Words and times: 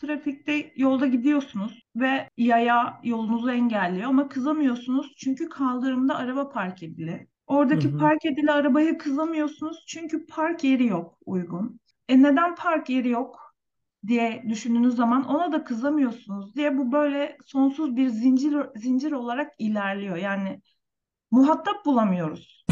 Trafikte 0.00 0.72
yolda 0.76 1.06
gidiyorsunuz 1.06 1.82
ve 1.96 2.28
yaya 2.36 3.00
yolunuzu 3.04 3.50
engelliyor 3.50 4.08
ama 4.08 4.28
kızamıyorsunuz 4.28 5.14
çünkü 5.16 5.48
kaldırımda 5.48 6.16
araba 6.16 6.48
park 6.48 6.82
edili. 6.82 7.26
Oradaki 7.46 7.88
Hı 7.88 7.92
hı. 7.92 7.98
park 7.98 8.24
edili 8.24 8.52
arabaya 8.52 8.98
kızamıyorsunuz 8.98 9.84
çünkü 9.88 10.26
park 10.26 10.64
yeri 10.64 10.86
yok 10.86 11.18
uygun. 11.26 11.80
E 12.08 12.22
neden 12.22 12.54
park 12.54 12.90
yeri 12.90 13.08
yok 13.08 13.54
diye 14.06 14.44
düşündüğünüz 14.48 14.96
zaman 14.96 15.24
ona 15.24 15.52
da 15.52 15.64
kızamıyorsunuz 15.64 16.54
diye 16.54 16.78
bu 16.78 16.92
böyle 16.92 17.36
sonsuz 17.46 17.96
bir 17.96 18.08
zincir 18.08 18.56
zincir 18.76 19.12
olarak 19.12 19.52
ilerliyor. 19.58 20.16
Yani 20.16 20.62
muhatap 21.30 21.86
bulamıyoruz. 21.86 22.64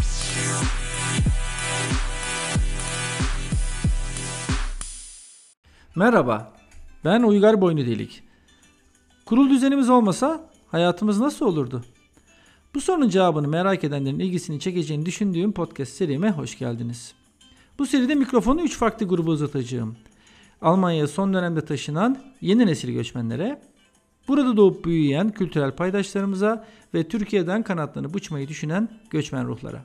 Merhaba, 5.97 6.58
ben 7.05 7.23
Uygar 7.23 7.61
Boynudelik. 7.61 8.23
Kurul 9.25 9.51
düzenimiz 9.51 9.91
olmasa 9.91 10.51
hayatımız 10.69 11.21
nasıl 11.21 11.47
olurdu? 11.47 11.85
Bu 12.75 12.81
sorunun 12.81 13.09
cevabını 13.09 13.49
merak 13.49 13.85
edenlerin 13.85 14.19
ilgisini 14.19 14.61
çekeceğini 14.61 15.07
düşündüğüm 15.07 15.53
podcast 15.53 15.93
serime 15.93 16.31
hoş 16.31 16.59
geldiniz. 16.59 17.15
Bu 17.79 17.87
seride 17.87 18.15
mikrofonu 18.15 18.63
3 18.63 18.77
farklı 18.77 19.07
gruba 19.07 19.31
uzatacağım. 19.31 19.97
Almanya'ya 20.63 21.07
son 21.07 21.35
dönemde 21.35 21.65
taşınan 21.65 22.19
yeni 22.41 22.67
nesil 22.67 22.93
göçmenlere, 22.93 23.63
burada 24.29 24.57
doğup 24.57 24.85
büyüyen 24.85 25.31
kültürel 25.31 25.77
paydaşlarımıza 25.77 26.67
ve 26.95 27.09
Türkiye'den 27.09 27.63
kanatlarını 27.63 28.15
buçmayı 28.15 28.49
düşünen 28.49 28.89
göçmen 29.11 29.47
ruhlara. 29.47 29.85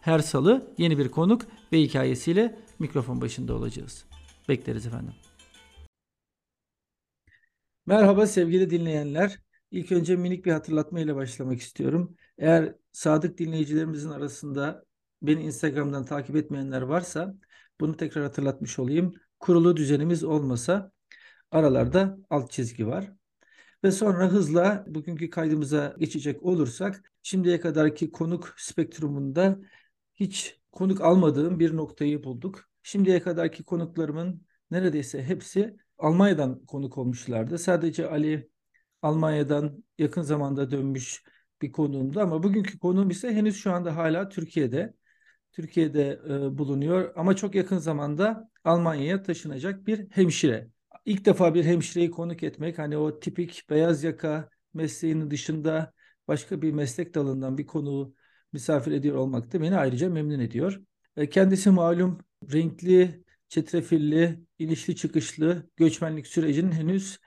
Her 0.00 0.18
salı 0.18 0.72
yeni 0.78 0.98
bir 0.98 1.08
konuk 1.08 1.42
ve 1.72 1.80
hikayesiyle 1.80 2.58
mikrofon 2.78 3.20
başında 3.20 3.54
olacağız. 3.54 4.04
Bekleriz 4.48 4.86
efendim. 4.86 5.12
Merhaba 7.86 8.26
sevgili 8.26 8.70
dinleyenler. 8.70 9.38
İlk 9.70 9.92
önce 9.92 10.16
minik 10.16 10.44
bir 10.46 10.52
hatırlatma 10.52 11.00
ile 11.00 11.14
başlamak 11.14 11.60
istiyorum. 11.60 12.16
Eğer 12.38 12.74
sadık 12.92 13.38
dinleyicilerimizin 13.38 14.10
arasında 14.10 14.84
beni 15.22 15.42
Instagram'dan 15.42 16.04
takip 16.04 16.36
etmeyenler 16.36 16.82
varsa 16.82 17.34
bunu 17.80 17.96
tekrar 17.96 18.24
hatırlatmış 18.24 18.78
olayım. 18.78 19.14
Kurulu 19.40 19.76
düzenimiz 19.76 20.24
olmasa 20.24 20.92
aralarda 21.50 22.18
alt 22.30 22.50
çizgi 22.50 22.86
var. 22.86 23.12
Ve 23.84 23.90
sonra 23.90 24.28
hızla 24.28 24.84
bugünkü 24.88 25.30
kaydımıza 25.30 25.94
geçecek 25.98 26.42
olursak 26.42 27.12
şimdiye 27.22 27.60
kadarki 27.60 28.10
konuk 28.12 28.54
spektrumunda 28.56 29.58
hiç 30.14 30.60
konuk 30.72 31.00
almadığım 31.00 31.58
bir 31.58 31.76
noktayı 31.76 32.24
bulduk. 32.24 32.68
Şimdiye 32.82 33.22
kadarki 33.22 33.64
konuklarımın 33.64 34.46
neredeyse 34.70 35.22
hepsi 35.22 35.76
Almanya'dan 35.98 36.66
konuk 36.66 36.98
olmuşlardı. 36.98 37.58
Sadece 37.58 38.08
Ali 38.08 38.50
Almanya'dan 39.02 39.84
yakın 39.98 40.22
zamanda 40.22 40.70
dönmüş 40.70 41.22
bir 41.62 41.72
konuğumdu 41.72 42.20
ama 42.20 42.42
bugünkü 42.42 42.78
konuğum 42.78 43.10
ise 43.10 43.32
henüz 43.32 43.56
şu 43.56 43.72
anda 43.72 43.96
hala 43.96 44.28
Türkiye'de. 44.28 44.94
Türkiye'de 45.52 46.20
e, 46.28 46.58
bulunuyor 46.58 47.12
ama 47.16 47.36
çok 47.36 47.54
yakın 47.54 47.78
zamanda 47.78 48.50
Almanya'ya 48.64 49.22
taşınacak 49.22 49.86
bir 49.86 50.10
hemşire. 50.10 50.68
İlk 51.04 51.24
defa 51.24 51.54
bir 51.54 51.64
hemşireyi 51.64 52.10
konuk 52.10 52.42
etmek 52.42 52.78
hani 52.78 52.96
o 52.96 53.20
tipik 53.20 53.70
beyaz 53.70 54.04
yaka 54.04 54.48
mesleğinin 54.74 55.30
dışında 55.30 55.92
başka 56.28 56.62
bir 56.62 56.72
meslek 56.72 57.14
dalından 57.14 57.58
bir 57.58 57.66
konuğu 57.66 58.14
misafir 58.52 58.92
ediyor 58.92 59.16
olmak 59.16 59.52
da 59.52 59.60
beni 59.60 59.76
ayrıca 59.76 60.10
memnun 60.10 60.40
ediyor. 60.40 60.80
E, 61.16 61.28
kendisi 61.28 61.70
malum 61.70 62.18
renkli, 62.52 63.24
çetrefilli, 63.48 64.40
inişli 64.58 64.96
çıkışlı 64.96 65.70
göçmenlik 65.76 66.26
sürecinin 66.26 66.72
henüz 66.72 67.18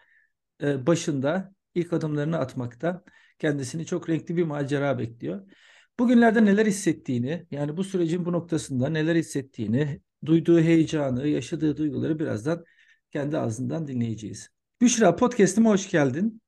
e, 0.64 0.88
başında 0.88 1.54
ilk 1.76 1.94
adımlarını 1.94 2.38
atmakta. 2.38 3.04
Kendisini 3.40 3.86
çok 3.86 4.10
renkli 4.10 4.38
bir 4.38 4.44
macera 4.44 5.00
bekliyor. 5.00 5.52
Bugünlerde 6.00 6.46
neler 6.46 6.66
hissettiğini, 6.66 7.46
yani 7.52 7.78
bu 7.78 7.84
sürecin 7.84 8.26
bu 8.26 8.32
noktasında 8.32 8.90
neler 8.90 9.16
hissettiğini, 9.16 10.02
duyduğu 10.26 10.60
heyecanı, 10.60 11.28
yaşadığı 11.28 11.78
duyguları 11.78 12.20
birazdan 12.20 12.66
kendi 13.12 13.38
ağzından 13.38 13.88
dinleyeceğiz. 13.88 14.50
Büşra 14.82 15.16
podcast'ime 15.16 15.70
hoş 15.70 15.90
geldin. 15.90 16.42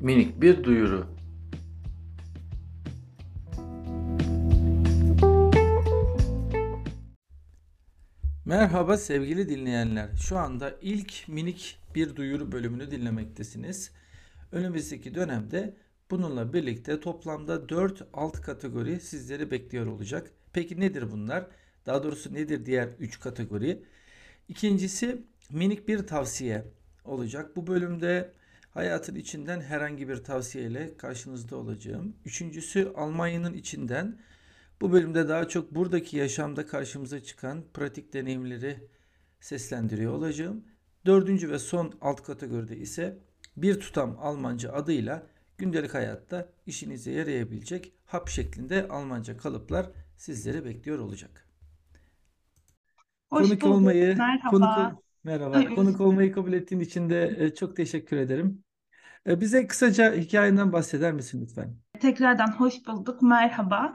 Minik 0.00 0.40
bir 0.40 0.64
duyuru. 0.64 1.13
Merhaba 8.46 8.96
sevgili 8.96 9.48
dinleyenler. 9.48 10.08
Şu 10.16 10.38
anda 10.38 10.74
ilk 10.82 11.28
minik 11.28 11.78
bir 11.94 12.16
duyuru 12.16 12.52
bölümünü 12.52 12.90
dinlemektesiniz. 12.90 13.90
Önümüzdeki 14.52 15.14
dönemde 15.14 15.76
bununla 16.10 16.52
birlikte 16.52 17.00
toplamda 17.00 17.68
4 17.68 18.02
alt 18.12 18.40
kategori 18.40 19.00
sizleri 19.00 19.50
bekliyor 19.50 19.86
olacak. 19.86 20.30
Peki 20.52 20.80
nedir 20.80 21.10
bunlar? 21.12 21.46
Daha 21.86 22.02
doğrusu 22.02 22.34
nedir 22.34 22.66
diğer 22.66 22.88
3 22.98 23.20
kategori? 23.20 23.82
İkincisi 24.48 25.22
minik 25.50 25.88
bir 25.88 26.06
tavsiye 26.06 26.64
olacak. 27.04 27.56
Bu 27.56 27.66
bölümde 27.66 28.32
hayatın 28.70 29.14
içinden 29.14 29.60
herhangi 29.60 30.08
bir 30.08 30.16
tavsiyeyle 30.16 30.96
karşınızda 30.96 31.56
olacağım. 31.56 32.16
Üçüncüsü 32.24 32.92
Almanya'nın 32.96 33.54
içinden 33.54 34.18
bu 34.84 34.92
bölümde 34.92 35.28
daha 35.28 35.48
çok 35.48 35.74
buradaki 35.74 36.16
yaşamda 36.16 36.66
karşımıza 36.66 37.20
çıkan 37.22 37.64
pratik 37.74 38.12
deneyimleri 38.12 38.88
seslendiriyor 39.40 40.12
olacağım. 40.12 40.64
Dördüncü 41.06 41.50
ve 41.50 41.58
son 41.58 41.92
alt 42.00 42.22
kategoride 42.22 42.76
ise 42.76 43.18
bir 43.56 43.80
tutam 43.80 44.16
Almanca 44.20 44.72
adıyla 44.72 45.26
gündelik 45.58 45.94
hayatta 45.94 46.48
işinize 46.66 47.12
yarayabilecek 47.12 47.92
hap 48.06 48.28
şeklinde 48.28 48.88
Almanca 48.88 49.36
kalıplar 49.36 49.90
sizleri 50.16 50.64
bekliyor 50.64 50.98
olacak. 50.98 51.48
Hoş 53.30 53.48
konuk 53.48 53.62
bulduk. 53.62 53.76
olmayı, 53.76 54.16
Merhaba. 54.16 54.50
konuk 54.50 55.02
merhaba. 55.24 55.74
Konuk 55.74 56.00
olmayı 56.00 56.32
kabul 56.32 56.52
ettiğin 56.52 56.80
için 56.80 57.10
de 57.10 57.36
e, 57.38 57.54
çok 57.54 57.76
teşekkür 57.76 58.16
ederim. 58.16 58.64
E, 59.26 59.40
bize 59.40 59.66
kısaca 59.66 60.14
hikayenden 60.14 60.72
bahseder 60.72 61.12
misin 61.12 61.42
lütfen? 61.42 61.76
Tekrardan 62.00 62.52
hoş 62.52 62.86
bulduk. 62.86 63.22
Merhaba. 63.22 63.94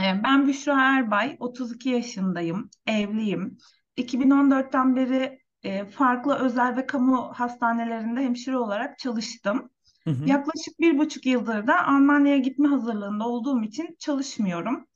Ee, 0.00 0.22
Ben 0.24 0.48
Büşra 0.48 0.96
Erbay, 0.96 1.36
32 1.40 1.88
yaşındayım, 1.88 2.70
evliyim. 2.86 3.58
2014'ten 3.96 4.96
beri 4.96 5.40
e, 5.62 5.84
farklı 5.84 6.34
özel 6.34 6.76
ve 6.76 6.86
kamu 6.86 7.32
hastanelerinde 7.34 8.20
hemşire 8.20 8.56
olarak 8.56 8.98
çalıştım. 8.98 9.70
Hı 10.04 10.10
hı. 10.10 10.28
Yaklaşık 10.28 10.80
bir 10.80 10.98
buçuk 10.98 11.26
yıldır 11.26 11.66
da 11.66 11.86
Almanya'ya 11.86 12.38
gitme 12.38 12.68
hazırlığında 12.68 13.28
olduğum 13.28 13.62
için 13.62 13.96
çalışmıyorum. 13.98 14.86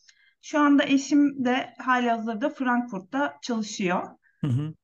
Şu 0.42 0.60
anda 0.60 0.84
eşim 0.84 1.44
de 1.44 1.74
halihazırda 1.78 2.50
Frankfurt'ta 2.50 3.38
çalışıyor. 3.42 4.02
Hı 4.40 4.46
hı. 4.46 4.74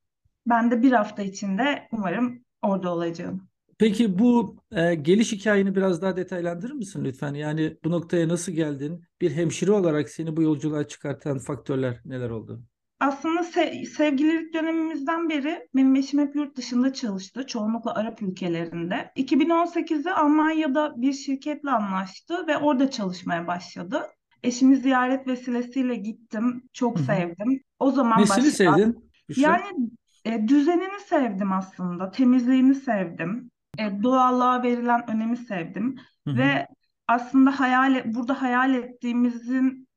Ben 0.45 0.71
de 0.71 0.81
bir 0.81 0.91
hafta 0.91 1.21
içinde 1.21 1.87
umarım 1.91 2.45
orada 2.61 2.93
olacağım. 2.93 3.50
Peki 3.81 4.19
bu 4.19 4.55
e, 4.71 4.95
geliş 4.95 5.31
hikayeni 5.31 5.75
biraz 5.75 6.01
daha 6.01 6.15
detaylandırır 6.17 6.73
mısın 6.73 7.05
lütfen? 7.05 7.33
Yani 7.33 7.77
bu 7.83 7.91
noktaya 7.91 8.27
nasıl 8.27 8.51
geldin? 8.51 9.03
Bir 9.21 9.31
hemşire 9.31 9.71
olarak 9.71 10.09
seni 10.09 10.37
bu 10.37 10.41
yolculuğa 10.41 10.87
çıkartan 10.87 11.39
faktörler 11.39 12.01
neler 12.05 12.29
oldu? 12.29 12.61
Aslında 12.99 13.41
se- 13.41 13.85
sevgililik 13.85 14.53
dönemimizden 14.53 15.29
beri 15.29 15.67
benim 15.75 15.95
eşim 15.95 16.19
hep 16.19 16.35
yurt 16.35 16.57
dışında 16.57 16.93
çalıştı. 16.93 17.47
Çoğunlukla 17.47 17.95
Arap 17.95 18.21
ülkelerinde. 18.21 19.11
2018'de 19.15 20.13
Almanya'da 20.13 20.93
bir 21.01 21.13
şirketle 21.13 21.69
anlaştı 21.69 22.47
ve 22.47 22.57
orada 22.57 22.91
çalışmaya 22.91 23.47
başladı. 23.47 24.01
Eşimi 24.43 24.77
ziyaret 24.77 25.27
vesilesiyle 25.27 25.95
gittim. 25.95 26.63
Çok 26.73 26.97
Hı 26.97 27.01
hı. 27.01 27.05
sevdim. 27.05 27.61
O 27.79 27.91
zaman 27.91 28.19
Nesini 28.19 28.29
başladı. 28.29 28.51
sevdin 28.51 29.11
Büşra? 29.29 29.41
Yani 29.41 29.89
e, 30.25 30.47
düzenini 30.47 30.99
sevdim 31.09 31.51
aslında. 31.51 32.11
Temizliğini 32.11 32.75
sevdim. 32.75 33.50
E, 33.79 34.03
doğallığa 34.03 34.63
verilen 34.63 35.09
önemi 35.09 35.37
sevdim. 35.37 35.99
Hı 36.27 36.31
hı. 36.31 36.37
Ve 36.37 36.67
aslında 37.07 37.59
hayal 37.59 38.13
burada 38.13 38.41
hayal 38.41 38.73
ettiğimizin 38.73 39.87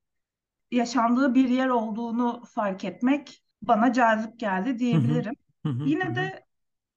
yaşandığı 0.71 1.35
bir 1.35 1.49
yer 1.49 1.69
olduğunu 1.69 2.43
fark 2.55 2.85
etmek 2.85 3.44
bana 3.62 3.93
cazip 3.93 4.41
geldi 4.41 4.79
diyebilirim. 4.79 5.35
Hı 5.67 5.69
hı. 5.69 5.85
Hı 5.85 5.88
Yine 5.88 6.17
de 6.17 6.44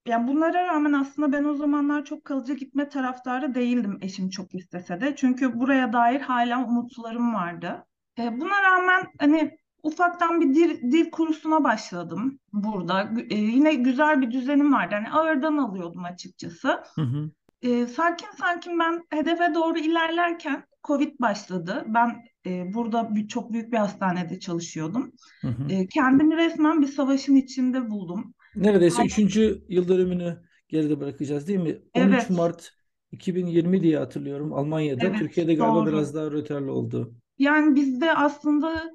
yani 0.06 0.28
bunlara 0.28 0.66
rağmen 0.66 0.92
aslında 0.92 1.32
ben 1.32 1.44
o 1.44 1.54
zamanlar 1.54 2.04
çok 2.04 2.24
kalıcı 2.24 2.54
gitme 2.54 2.88
taraftarı 2.88 3.54
değildim 3.54 3.98
eşim 4.02 4.30
çok 4.30 4.54
istese 4.54 5.00
de. 5.00 5.16
Çünkü 5.16 5.60
buraya 5.60 5.92
dair 5.92 6.20
hala 6.20 6.64
umutlarım 6.64 7.34
vardı. 7.34 7.86
E, 8.18 8.40
buna 8.40 8.62
rağmen 8.62 9.06
hani 9.18 9.57
ufaktan 9.82 10.40
bir 10.40 10.54
dil, 10.54 10.92
dil 10.92 11.10
kursuna 11.10 11.64
başladım 11.64 12.38
burada. 12.52 13.10
E, 13.30 13.34
yine 13.36 13.74
güzel 13.74 14.20
bir 14.22 14.30
düzenim 14.30 14.72
vardı. 14.72 14.94
Hani 14.94 15.10
ağırdan 15.10 15.56
alıyordum 15.56 16.04
açıkçası. 16.04 16.82
Hı 16.94 17.02
hı. 17.02 17.30
E, 17.62 17.86
sakin 17.86 18.28
sakin 18.40 18.78
ben 18.78 19.02
hedefe 19.10 19.54
doğru 19.54 19.78
ilerlerken 19.78 20.64
Covid 20.84 21.20
başladı. 21.20 21.84
Ben 21.86 22.28
E, 22.46 22.74
burada 22.74 23.14
bir, 23.14 23.28
çok 23.28 23.52
büyük 23.52 23.72
bir 23.72 23.76
hastanede 23.78 24.40
çalışıyordum. 24.40 25.12
Hı 25.42 25.48
hı. 25.48 25.72
E, 25.72 25.86
kendimi 25.86 26.36
resmen 26.36 26.82
bir 26.82 26.86
savaşın 26.86 27.36
içinde 27.36 27.90
buldum. 27.90 28.34
Neredeyse 28.54 29.02
Ay- 29.02 29.06
3. 29.06 29.62
yıl 29.68 29.88
dönümünü 29.88 30.42
geride 30.68 31.00
bırakacağız 31.00 31.48
değil 31.48 31.58
mi? 31.58 31.78
13 31.94 32.14
Evet. 32.14 32.30
Mart 32.30 32.72
2020 33.12 33.82
diye 33.82 33.98
hatırlıyorum 33.98 34.52
Almanya'da. 34.52 35.00
Evet, 35.06 35.18
Türkiye'de 35.18 35.54
galiba 35.54 35.74
doğru. 35.74 35.86
biraz 35.86 36.14
daha 36.14 36.30
rötarlı 36.30 36.72
oldu. 36.72 37.14
Yani 37.38 37.76
bizde 37.76 38.14
aslında 38.14 38.90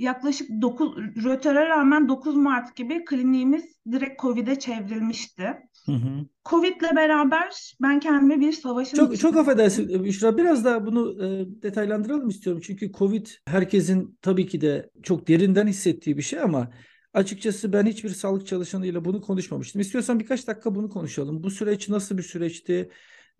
yaklaşık 0.00 0.50
9 0.62 0.96
rötere 1.24 1.68
rağmen 1.68 2.08
9 2.08 2.36
Mart 2.36 2.76
gibi 2.76 3.04
kliniğimiz 3.04 3.64
direkt 3.92 4.22
Covid'e 4.22 4.58
çevrilmişti. 4.58 5.42
Hı 5.86 5.92
hı. 5.92 6.26
Covid'le 6.44 6.96
beraber 6.96 7.74
ben 7.82 8.00
kendimi 8.00 8.40
bir 8.40 8.52
savaşın 8.52 8.96
Çok 8.96 9.18
çok 9.18 9.36
affedersin 9.36 10.04
Büşra 10.04 10.36
biraz 10.36 10.64
daha 10.64 10.86
bunu 10.86 11.24
e, 11.24 11.46
detaylandıralım 11.62 12.28
istiyorum. 12.28 12.62
Çünkü 12.64 12.92
Covid 12.92 13.26
herkesin 13.46 14.18
tabii 14.22 14.46
ki 14.46 14.60
de 14.60 14.90
çok 15.02 15.28
derinden 15.28 15.66
hissettiği 15.66 16.16
bir 16.16 16.22
şey 16.22 16.40
ama 16.40 16.70
açıkçası 17.14 17.72
ben 17.72 17.86
hiçbir 17.86 18.08
sağlık 18.08 18.46
çalışanıyla 18.46 19.04
bunu 19.04 19.20
konuşmamıştım. 19.20 19.80
İstiyorsan 19.80 20.20
birkaç 20.20 20.46
dakika 20.46 20.74
bunu 20.74 20.88
konuşalım. 20.88 21.42
Bu 21.42 21.50
süreç 21.50 21.88
nasıl 21.88 22.18
bir 22.18 22.22
süreçti? 22.22 22.90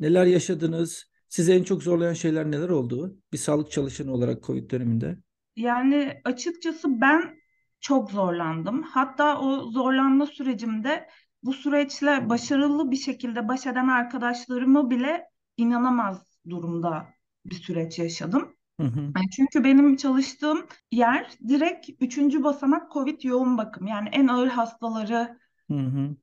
Neler 0.00 0.26
yaşadınız? 0.26 1.10
Sizi 1.28 1.52
en 1.52 1.62
çok 1.62 1.82
zorlayan 1.82 2.14
şeyler 2.14 2.50
neler 2.50 2.68
oldu? 2.68 3.16
Bir 3.32 3.38
sağlık 3.38 3.70
çalışanı 3.70 4.12
olarak 4.12 4.42
Covid 4.42 4.70
döneminde. 4.70 5.18
Yani 5.60 6.20
açıkçası 6.24 7.00
ben 7.00 7.36
çok 7.80 8.10
zorlandım. 8.10 8.82
Hatta 8.82 9.40
o 9.40 9.70
zorlanma 9.70 10.26
sürecimde 10.26 11.08
bu 11.42 11.52
süreçle 11.52 12.28
başarılı 12.28 12.90
bir 12.90 12.96
şekilde 12.96 13.48
baş 13.48 13.66
eden 13.66 13.88
arkadaşlarımı 13.88 14.90
bile 14.90 15.24
inanamaz 15.56 16.26
durumda 16.48 17.08
bir 17.46 17.54
süreç 17.54 17.98
yaşadım. 17.98 18.56
Hı 18.80 18.86
hı. 18.86 19.00
Yani 19.00 19.30
çünkü 19.36 19.64
benim 19.64 19.96
çalıştığım 19.96 20.66
yer 20.92 21.30
direkt 21.48 21.90
üçüncü 22.00 22.44
basamak 22.44 22.92
COVID 22.92 23.22
yoğun 23.22 23.58
bakım. 23.58 23.86
Yani 23.86 24.08
en 24.12 24.26
ağır 24.26 24.48
hastaları 24.48 25.38
Hı 25.70 25.74
hı. 25.74 26.16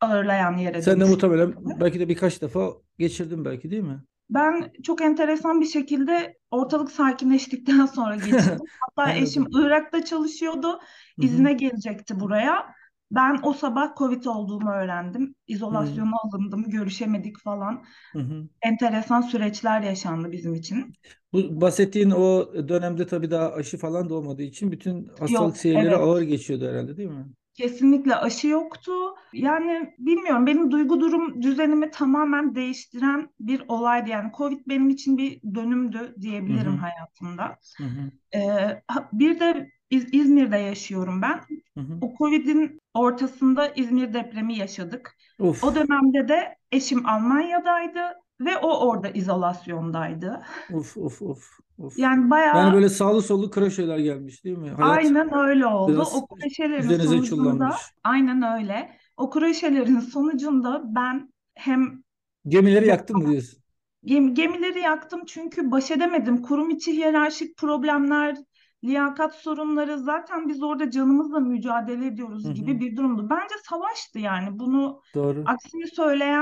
ağırlayan 0.00 0.56
yere 0.56 0.82
Sen 0.82 1.00
de 1.00 1.04
muhtemelen 1.04 1.54
belki 1.80 2.00
de 2.00 2.08
birkaç 2.08 2.42
defa 2.42 2.72
geçirdin 2.98 3.44
belki 3.44 3.70
değil 3.70 3.82
mi? 3.82 4.02
Ben 4.34 4.72
çok 4.82 5.02
enteresan 5.02 5.60
bir 5.60 5.66
şekilde 5.66 6.36
ortalık 6.50 6.90
sakinleştikten 6.90 7.86
sonra 7.94 8.14
geçirdim. 8.14 8.66
Hatta 8.80 9.12
eşim. 9.12 9.46
Irak'ta 9.52 10.04
çalışıyordu. 10.04 10.80
İzine 11.18 11.52
gelecekti 11.52 12.20
buraya. 12.20 12.74
Ben 13.10 13.40
o 13.42 13.52
sabah 13.52 13.96
Covid 13.96 14.24
olduğumu 14.24 14.70
öğrendim. 14.70 15.34
İzolasyona 15.46 16.16
alındım, 16.24 16.70
görüşemedik 16.70 17.38
falan. 17.38 17.84
Hı. 18.12 18.48
Enteresan 18.62 19.20
süreçler 19.20 19.82
yaşandı 19.82 20.32
bizim 20.32 20.54
için. 20.54 20.94
Bu 21.32 21.60
bahsettiğin 21.60 22.10
o 22.10 22.54
dönemde 22.68 23.06
tabii 23.06 23.30
daha 23.30 23.52
aşı 23.52 23.78
falan 23.78 24.10
da 24.10 24.14
olmadığı 24.14 24.42
için 24.42 24.72
bütün 24.72 25.06
hastalık 25.08 25.32
Yok, 25.32 25.56
seyirleri 25.56 25.86
evet. 25.86 25.98
ağır 25.98 26.22
geçiyordu 26.22 26.68
herhalde 26.68 26.96
değil 26.96 27.08
mi? 27.08 27.26
Kesinlikle 27.54 28.14
aşı 28.16 28.48
yoktu. 28.48 28.92
Yani 29.32 29.94
bilmiyorum 29.98 30.46
benim 30.46 30.70
duygu 30.70 31.00
durum 31.00 31.42
düzenimi 31.42 31.90
tamamen 31.90 32.54
değiştiren 32.54 33.28
bir 33.40 33.62
olaydı. 33.68 34.10
Yani 34.10 34.30
Covid 34.36 34.60
benim 34.68 34.90
için 34.90 35.18
bir 35.18 35.42
dönümdü 35.54 36.14
diyebilirim 36.20 36.72
hı. 36.72 36.76
hayatımda. 36.76 37.56
Hı 37.78 37.84
hı. 37.84 38.10
Ee, 38.34 38.82
bir 39.12 39.40
de 39.40 39.70
İz- 39.90 40.14
İzmir'de 40.14 40.56
yaşıyorum 40.56 41.22
ben. 41.22 41.40
Hı 41.76 41.80
hı. 41.80 41.98
O 42.00 42.14
Covid'in 42.18 42.80
ortasında 42.94 43.68
İzmir 43.68 44.14
depremi 44.14 44.58
yaşadık. 44.58 45.16
Of. 45.38 45.62
O 45.64 45.74
dönemde 45.74 46.28
de 46.28 46.56
eşim 46.72 47.06
Almanya'daydı 47.06 48.00
ve 48.44 48.56
o 48.58 48.88
orada 48.88 49.08
izolasyondaydı. 49.08 50.42
Of 50.68 50.96
of 50.96 51.22
of 51.22 51.60
of. 51.78 51.98
Yani 51.98 52.30
Yani 52.30 52.30
bayağı 52.30 52.72
böyle 52.72 52.88
sağlı 52.88 53.22
sollu 53.22 53.50
kroşeler 53.50 53.98
gelmiş 53.98 54.44
değil 54.44 54.58
mi? 54.58 54.70
Hayat 54.70 54.90
aynen 54.98 55.34
öyle 55.34 55.66
oldu. 55.66 55.92
biraz 55.94 56.14
O 56.14 56.26
kroşelerin 56.26 56.96
sonucunda 56.96 57.22
çullanmış. 57.22 57.94
aynen 58.04 58.42
öyle. 58.58 58.98
O 59.16 59.30
kroşelerin 59.30 60.00
sonucunda 60.00 60.82
ben 60.94 61.32
hem 61.54 62.02
Gemileri 62.48 62.86
yaktın 62.86 63.16
mı 63.16 63.30
diyorsun? 63.30 63.62
Gem- 64.04 64.34
gemileri 64.34 64.78
yaktım 64.80 65.22
çünkü 65.26 65.70
baş 65.70 65.90
edemedim. 65.90 66.42
Kurum 66.42 66.70
içi 66.70 66.92
hiyerarşik 66.92 67.56
problemler, 67.56 68.36
liyakat 68.84 69.34
sorunları 69.34 69.98
zaten 69.98 70.48
biz 70.48 70.62
orada 70.62 70.90
canımızla 70.90 71.40
mücadele 71.40 72.06
ediyoruz 72.06 72.54
gibi 72.54 72.74
hı. 72.74 72.80
bir 72.80 72.96
durumdu. 72.96 73.30
Bence 73.30 73.54
savaştı 73.68 74.18
yani. 74.18 74.58
Bunu 74.58 75.00
Doğru. 75.14 75.42
aksini 75.46 75.86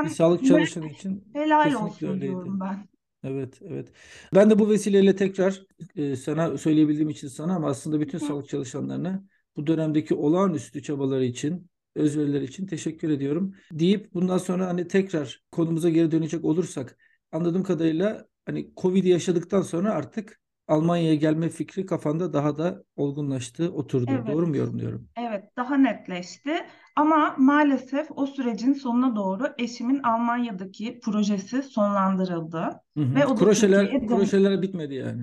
Bir 0.03 0.07
söyleyen 0.07 0.07
sağlık 0.07 0.45
çalışanı 0.45 0.89
için 0.89 1.25
helal 1.33 1.73
olsun 1.73 2.09
öyleydi. 2.09 2.21
diyorum 2.21 2.61
ben. 2.61 2.89
Evet, 3.25 3.59
evet. 3.63 3.93
Ben 4.35 4.51
de 4.51 4.59
bu 4.59 4.71
vesileyle 4.71 5.17
tekrar 5.17 5.63
e, 5.97 6.17
sana 6.17 6.59
söyleyebildiğim 6.59 7.11
için 7.11 7.29
sana 7.29 7.55
ama 7.57 7.69
aslında 7.69 8.01
bütün 8.01 8.19
Hı. 8.19 8.25
sağlık 8.25 8.49
çalışanlarına 8.49 9.25
bu 9.57 9.67
dönemdeki 9.67 10.15
olağanüstü 10.15 10.83
çabaları 10.83 11.25
için, 11.25 11.71
özverileri 11.95 12.45
için 12.45 12.67
teşekkür 12.67 13.11
ediyorum. 13.11 13.55
Deyip 13.73 14.15
bundan 14.15 14.39
sonra 14.39 14.67
hani 14.67 14.89
tekrar 14.89 15.43
konumuza 15.53 15.91
geri 15.91 16.11
dönecek 16.11 16.45
olursak 16.45 16.99
anladığım 17.33 17.63
kadarıyla 17.63 18.27
hani 18.47 18.73
Covid'i 18.77 19.09
yaşadıktan 19.09 19.63
sonra 19.63 19.91
artık 19.93 20.40
Almanya'ya 20.71 21.15
gelme 21.15 21.49
fikri 21.49 21.87
kafanda 21.87 22.33
daha 22.33 22.59
da 22.59 22.85
olgunlaştı, 22.97 23.73
oturdu. 23.73 24.11
Evet, 24.11 24.27
Doğru 24.27 24.47
mu 24.47 24.57
yorumluyorum? 24.57 25.09
evet 25.17 25.45
daha 25.57 25.77
netleşti. 25.77 26.67
Ama 26.97 27.35
maalesef 27.39 28.09
o 28.11 28.27
sürecin 28.27 28.73
sonuna 28.73 29.17
doğru 29.17 29.55
eşimin 29.59 30.03
Almanya'daki 30.03 31.01
projesi 31.01 31.63
sonlandırıldı. 31.63 32.83
Hı 32.97 33.01
hı. 33.05 33.15
Ve 33.15 33.27
o 33.27 33.37
Kroşeler, 33.37 34.07
kroşeler 34.07 34.63
bitmedi 34.63 34.95
yani. 34.95 35.23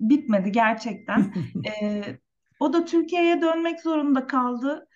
bitmedi 0.00 0.52
gerçekten. 0.52 1.34
Ee, 1.82 2.02
o 2.60 2.72
da 2.72 2.84
Türkiye'ye 2.84 3.42
dönmek 3.42 3.80
zorunda 3.80 4.26
kaldı. 4.26 4.88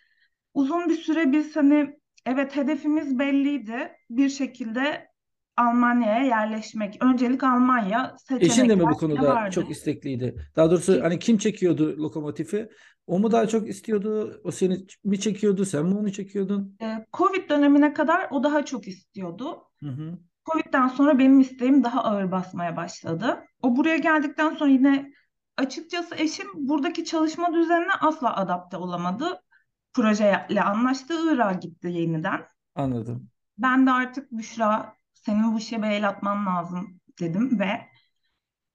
Uzun 0.54 0.88
bir 0.88 0.94
süre 0.96 1.32
biz 1.32 1.56
hani 1.56 2.00
evet 2.26 2.56
hedefimiz 2.56 3.18
belliydi. 3.18 3.92
Bir 4.10 4.28
şekilde 4.28 5.07
Almanya'ya 5.58 6.24
yerleşmek. 6.24 7.04
Öncelik 7.04 7.44
Almanya 7.44 8.16
Eşin 8.40 8.68
de 8.68 8.74
mi 8.74 8.80
bu 8.80 8.94
seçenekler 8.94 8.98
konuda 8.98 9.34
vardı. 9.34 9.50
çok 9.50 9.70
istekliydi? 9.70 10.34
Daha 10.56 10.70
doğrusu 10.70 11.02
hani 11.02 11.18
kim 11.18 11.38
çekiyordu 11.38 11.96
lokomotifi? 11.98 12.68
O 13.06 13.18
mu 13.18 13.32
daha 13.32 13.48
çok 13.48 13.68
istiyordu? 13.68 14.40
O 14.44 14.50
seni 14.50 14.78
mi 15.04 15.20
çekiyordu? 15.20 15.64
Sen 15.64 15.86
mi 15.86 15.94
onu 15.94 16.12
çekiyordun? 16.12 16.76
Ee, 16.82 17.06
Covid 17.12 17.50
dönemine 17.50 17.92
kadar 17.92 18.28
o 18.30 18.44
daha 18.44 18.64
çok 18.64 18.88
istiyordu. 18.88 19.62
Hı 19.82 19.88
hı. 19.88 20.18
Covid'den 20.46 20.88
sonra 20.88 21.18
benim 21.18 21.40
isteğim 21.40 21.84
daha 21.84 22.04
ağır 22.04 22.30
basmaya 22.32 22.76
başladı. 22.76 23.44
O 23.62 23.76
buraya 23.76 23.96
geldikten 23.96 24.54
sonra 24.54 24.70
yine 24.70 25.12
açıkçası 25.56 26.14
eşim 26.14 26.46
buradaki 26.54 27.04
çalışma 27.04 27.54
düzenine 27.54 27.92
asla 28.00 28.36
adapte 28.36 28.76
olamadı. 28.76 29.42
Projeyle 29.92 30.62
anlaştı, 30.62 31.14
Irak'a 31.34 31.52
gitti 31.52 31.88
yeniden. 31.88 32.40
Anladım. 32.74 33.28
Ben 33.58 33.86
de 33.86 33.90
artık 33.90 34.32
Büşra 34.32 34.94
senin 35.28 35.54
bu 35.54 35.58
işe 35.58 35.82
bir 35.82 35.88
el 35.88 36.08
atman 36.08 36.46
lazım 36.46 37.00
dedim 37.20 37.58
ve 37.60 37.70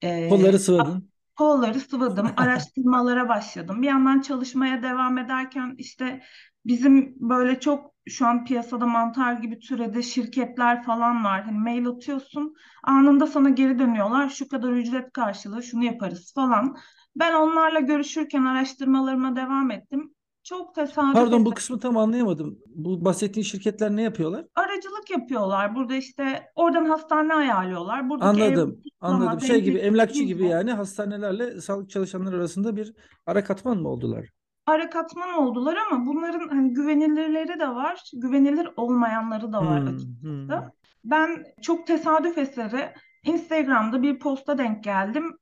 e, 0.03 0.09
Kolları 0.27 0.59
sıvadın. 0.59 1.09
kolları 1.35 1.79
sıvadım, 1.79 2.33
araştırmalara 2.37 3.29
başladım. 3.29 3.81
Bir 3.81 3.87
yandan 3.87 4.21
çalışmaya 4.21 4.83
devam 4.83 5.17
ederken 5.17 5.75
işte 5.77 6.23
bizim 6.65 7.15
böyle 7.29 7.59
çok 7.59 7.93
şu 8.09 8.27
an 8.27 8.45
piyasada 8.45 8.87
mantar 8.87 9.33
gibi 9.33 9.59
türede 9.59 10.03
şirketler 10.03 10.83
falan 10.83 11.23
var. 11.23 11.43
Hani 11.43 11.59
mail 11.59 11.87
atıyorsun, 11.87 12.55
anında 12.83 13.27
sana 13.27 13.49
geri 13.49 13.79
dönüyorlar. 13.79 14.29
Şu 14.29 14.47
kadar 14.47 14.71
ücret 14.71 15.13
karşılığı, 15.13 15.63
şunu 15.63 15.83
yaparız 15.83 16.33
falan. 16.35 16.77
Ben 17.15 17.33
onlarla 17.33 17.79
görüşürken 17.79 18.45
araştırmalarıma 18.45 19.35
devam 19.35 19.71
ettim. 19.71 20.13
Çok 20.43 20.75
tesadüf 20.75 21.13
Pardon 21.13 21.45
bu 21.45 21.53
kısmı 21.53 21.79
tam 21.79 21.97
anlayamadım. 21.97 22.59
Bu 22.75 23.05
bahsettiğin 23.05 23.43
şirketler 23.45 23.95
ne 23.95 24.01
yapıyorlar? 24.01 24.45
aracılık 24.55 25.09
yapıyorlar. 25.09 25.75
Burada 25.75 25.95
işte 25.95 26.51
oradan 26.55 26.85
hastane 26.85 27.33
ayarlıyorlar. 27.35 28.09
Buradaki 28.09 28.41
ev 28.41 28.57
Anladım. 28.57 28.71
tutlama, 28.83 28.91
Anladım. 29.25 29.41
Şey 29.41 29.61
gibi 29.61 29.77
emlakçı 29.77 30.23
gibi 30.23 30.45
yani 30.45 30.71
hastanelerle 30.71 31.61
sağlık 31.61 31.89
çalışanları 31.89 32.35
arasında 32.35 32.75
bir 32.75 32.93
ara 33.25 33.43
katman 33.43 33.77
mı 33.77 33.89
oldular? 33.89 34.29
ara 34.65 34.89
katman 34.89 35.33
oldular 35.33 35.77
ama 35.91 36.05
bunların 36.05 36.47
hani 36.49 36.73
güvenilirleri 36.73 37.59
de 37.59 37.67
var, 37.69 38.01
güvenilir 38.13 38.69
olmayanları 38.77 39.53
da 39.53 39.65
var 39.65 39.81
Hmm, 39.81 39.87
açıkçası. 39.87 40.17
hmm. 40.21 40.71
Ben 41.05 41.45
çok 41.61 41.87
tesadüf 41.87 42.37
eseri 42.37 42.93
Instagram'da 43.23 44.01
bir 44.01 44.19
posta 44.19 44.57
denk 44.57 44.83
geldim. 44.83 45.37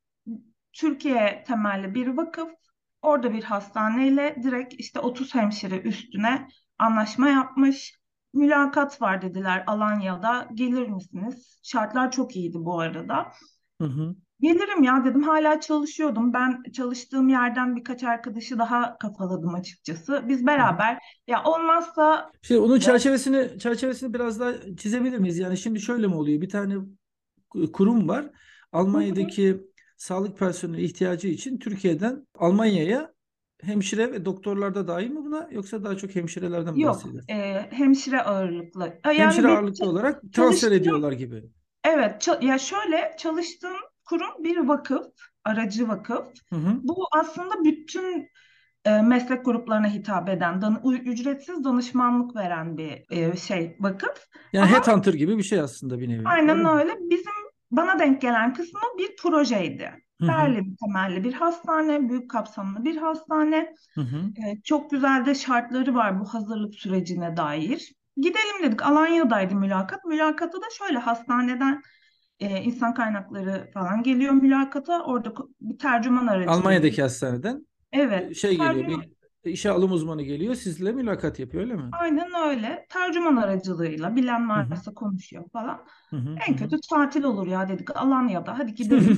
Türkiye 0.74 1.43
temelli 1.48 1.96
bir 1.96 2.08
vakıf, 2.08 2.50
orada 3.01 3.34
bir 3.34 3.43
hastaneyle 3.43 4.36
direkt 4.43 4.74
işte 4.74 5.00
30 5.00 5.36
hemşire 5.36 5.79
üstüne 5.79 6.48
anlaşma 6.79 7.29
yapmış. 7.29 8.01
Mülakat 8.34 9.01
var 9.01 9.22
dediler 9.22 9.63
Alanya'da. 9.67 10.48
Gelir 10.53 10.88
misiniz? 10.88 11.60
Şartlar 11.63 12.12
çok 12.12 12.36
iyiydi 12.36 12.58
bu 12.60 12.79
arada. 12.79 13.31
Hı 13.81 13.88
hı. 13.88 14.15
Gelirim 14.41 14.84
ya 14.84 15.05
dedim 15.05 15.24
hala 15.24 15.60
çalışıyordum. 15.60 16.34
Ben 16.34 16.63
çalıştığım 16.74 17.29
yerden 17.29 17.75
birkaç 17.75 18.03
arkadaşı 18.03 18.60
daha 18.60 18.98
kafaladım 18.98 19.55
açıkçası. 19.55 20.24
Biz 20.27 20.48
beraber 20.48 20.98
ya 21.27 21.43
olmazsa 21.43 22.31
Şimdi 22.41 22.62
onun 22.62 22.79
çerçevesini 22.79 23.60
çerçevesini 23.60 24.13
biraz 24.13 24.39
daha 24.39 24.53
çizebilir 24.77 25.17
miyiz? 25.17 25.39
Yani 25.39 25.58
şimdi 25.58 25.81
şöyle 25.81 26.08
mi 26.08 26.15
oluyor? 26.15 26.41
Bir 26.41 26.50
tane 26.50 26.75
kurum 27.74 28.08
var. 28.08 28.25
Almanya'daki 28.72 29.62
sağlık 30.01 30.38
personeli 30.38 30.84
ihtiyacı 30.84 31.27
için 31.27 31.58
Türkiye'den 31.58 32.27
Almanya'ya 32.36 33.13
hemşire 33.63 34.12
ve 34.12 34.25
doktorlar 34.25 34.75
da 34.75 34.88
dahil 34.88 35.10
mi 35.10 35.25
buna 35.25 35.50
yoksa 35.51 35.84
daha 35.84 35.98
çok 35.98 36.15
hemşirelerden 36.15 36.74
mi 36.74 36.81
Yok, 36.81 36.96
bahsediyoruz? 36.96 37.29
e, 37.29 37.67
hemşire 37.72 38.22
ağırlıklı. 38.22 39.00
Yani 39.05 39.17
Hemşire 39.17 39.43
bir 39.43 39.50
ağırlıklı 39.50 39.89
olarak 39.89 40.22
transfer 40.34 40.72
ediyorlar 40.72 41.12
gibi. 41.12 41.43
Evet, 41.84 42.29
ya 42.41 42.58
şöyle 42.58 43.15
çalıştığım 43.17 43.77
kurum 44.05 44.43
bir 44.43 44.58
vakıf, 44.58 45.05
aracı 45.46 45.88
vakıf. 45.88 46.25
Hı 46.50 46.55
hı. 46.55 46.79
Bu 46.84 47.05
aslında 47.20 47.63
bütün 47.63 48.29
e, 48.86 49.01
meslek 49.01 49.46
gruplarına 49.46 49.88
hitap 49.93 50.29
eden, 50.29 50.62
dan- 50.62 50.81
ücretsiz 51.05 51.63
danışmanlık 51.63 52.36
veren 52.36 52.77
bir 52.77 53.03
e, 53.10 53.38
şey 53.38 53.77
vakıf. 53.79 54.27
Yani 54.53 54.65
Ama 54.65 54.77
headhunter 54.77 55.13
gibi 55.13 55.38
bir 55.38 55.43
şey 55.43 55.60
aslında 55.60 56.00
bir 56.00 56.10
nevi. 56.10 56.27
Aynen 56.27 56.65
öyle. 56.65 56.91
Bizim 57.10 57.40
bana 57.71 57.99
denk 57.99 58.21
gelen 58.21 58.53
kısmı 58.53 58.79
bir 58.97 59.15
projeydi. 59.15 59.91
Hı 60.21 60.25
hı. 60.25 60.27
Berlin 60.27 60.75
temelli 60.85 61.23
bir 61.23 61.33
hastane, 61.33 62.09
büyük 62.09 62.31
kapsamlı 62.31 62.85
bir 62.85 62.97
hastane. 62.97 63.75
Hı 63.95 64.01
hı. 64.01 64.17
E, 64.17 64.61
çok 64.63 64.91
güzel 64.91 65.25
de 65.25 65.35
şartları 65.35 65.95
var 65.95 66.19
bu 66.19 66.25
hazırlık 66.25 66.75
sürecine 66.75 67.37
dair. 67.37 67.93
Gidelim 68.17 68.63
dedik. 68.63 68.85
Alanya'daydı 68.85 69.55
mülakat. 69.55 70.05
Mülakatı 70.05 70.57
da 70.57 70.65
şöyle 70.77 70.97
hastaneden 70.97 71.81
e, 72.39 72.61
insan 72.61 72.93
kaynakları 72.93 73.69
falan 73.73 74.03
geliyor 74.03 74.33
mülakata. 74.33 75.03
Orada 75.03 75.33
bir 75.61 75.77
tercüman 75.77 76.27
aracılığıyla. 76.27 76.59
Almanya'daki 76.59 77.01
hastaneden 77.01 77.67
Evet, 77.91 78.35
şey 78.35 78.57
geliyor 78.57 78.87
bir 78.87 79.20
işe 79.45 79.71
alım 79.71 79.91
uzmanı 79.91 80.24
geliyor 80.24 80.55
sizle 80.55 80.91
mülakat 80.91 81.39
yapıyor 81.39 81.63
öyle 81.63 81.75
mi? 81.75 81.89
Aynen 81.91 82.33
öyle. 82.50 82.86
Tercüman 82.89 83.36
aracılığıyla 83.36 84.15
bilen 84.15 84.50
varsa 84.50 84.93
konuşuyor 84.93 85.50
falan. 85.50 85.86
Hı 86.10 86.15
hı. 86.15 86.36
En 86.48 86.55
kötü 86.55 86.77
tatil 86.89 87.24
olur 87.24 87.48
ya 87.48 87.69
dedik 87.69 87.98
Alanya'da. 87.98 88.60
Hadi 88.60 88.74
gidelim. 88.75 89.17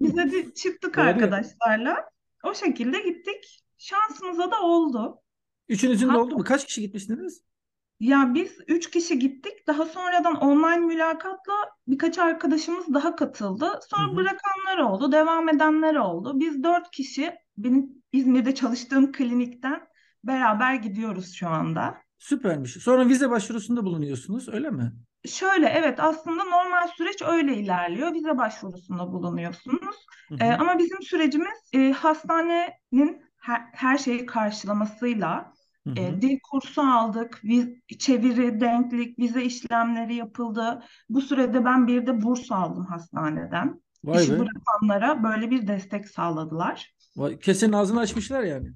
Biz 0.00 0.16
de 0.16 0.54
çıktık 0.54 0.96
Doğru 0.96 1.04
arkadaşlarla. 1.04 1.96
O 2.44 2.54
şekilde 2.54 3.00
gittik. 3.00 3.62
Şansımıza 3.78 4.50
da 4.50 4.62
oldu. 4.62 5.20
Üçünüzün 5.68 6.08
de 6.08 6.16
oldu 6.16 6.36
mu? 6.36 6.44
Kaç 6.44 6.66
kişi 6.66 6.80
gitmiştiniz? 6.80 7.42
Ya 8.00 8.34
biz 8.34 8.58
üç 8.68 8.90
kişi 8.90 9.18
gittik. 9.18 9.66
Daha 9.66 9.84
sonradan 9.86 10.36
online 10.36 10.86
mülakatla 10.86 11.54
birkaç 11.86 12.18
arkadaşımız 12.18 12.94
daha 12.94 13.16
katıldı. 13.16 13.80
Sonra 13.90 14.12
hı. 14.12 14.16
bırakanlar 14.16 14.78
oldu, 14.78 15.12
devam 15.12 15.48
edenler 15.48 15.94
oldu. 15.94 16.40
Biz 16.40 16.62
dört 16.62 16.90
kişi 16.90 17.34
benim 17.58 18.02
İzmir'de 18.16 18.54
çalıştığım 18.54 19.12
klinikten 19.12 19.88
beraber 20.24 20.74
gidiyoruz 20.74 21.34
şu 21.34 21.48
anda. 21.48 22.02
Süpermiş. 22.18 22.72
Sonra 22.72 23.08
vize 23.08 23.30
başvurusunda 23.30 23.84
bulunuyorsunuz 23.84 24.48
öyle 24.48 24.70
mi? 24.70 24.92
Şöyle 25.26 25.66
evet 25.66 26.00
aslında 26.00 26.44
normal 26.44 26.88
süreç 26.88 27.22
öyle 27.22 27.56
ilerliyor. 27.56 28.14
Vize 28.14 28.38
başvurusunda 28.38 29.12
bulunuyorsunuz. 29.12 29.96
Hı 30.28 30.34
Ee, 30.40 30.52
ama 30.52 30.78
bizim 30.78 31.02
sürecimiz 31.02 31.70
e, 31.72 31.92
hastanenin 31.92 33.22
her, 33.36 33.62
her 33.72 33.98
şeyi 33.98 34.26
karşılamasıyla 34.26 35.52
Hı 35.86 35.90
e, 35.96 36.20
dil 36.22 36.38
kursu 36.50 36.82
aldık, 36.82 37.40
viz, 37.44 37.68
çeviri, 37.98 38.60
denklik, 38.60 39.18
vize 39.18 39.42
işlemleri 39.42 40.14
yapıldı. 40.14 40.82
Bu 41.08 41.20
sürede 41.20 41.64
ben 41.64 41.86
bir 41.86 42.06
de 42.06 42.22
burs 42.22 42.52
aldım 42.52 42.86
hastaneden. 42.86 43.80
Vay 44.04 44.24
İşi 44.24 44.32
be. 44.32 44.38
bırakanlara 44.38 45.22
böyle 45.22 45.50
bir 45.50 45.66
destek 45.68 46.08
sağladılar. 46.08 46.94
Vay. 47.16 47.38
Kesenin 47.38 47.72
ağzını 47.72 48.00
açmışlar 48.00 48.42
yani. 48.42 48.72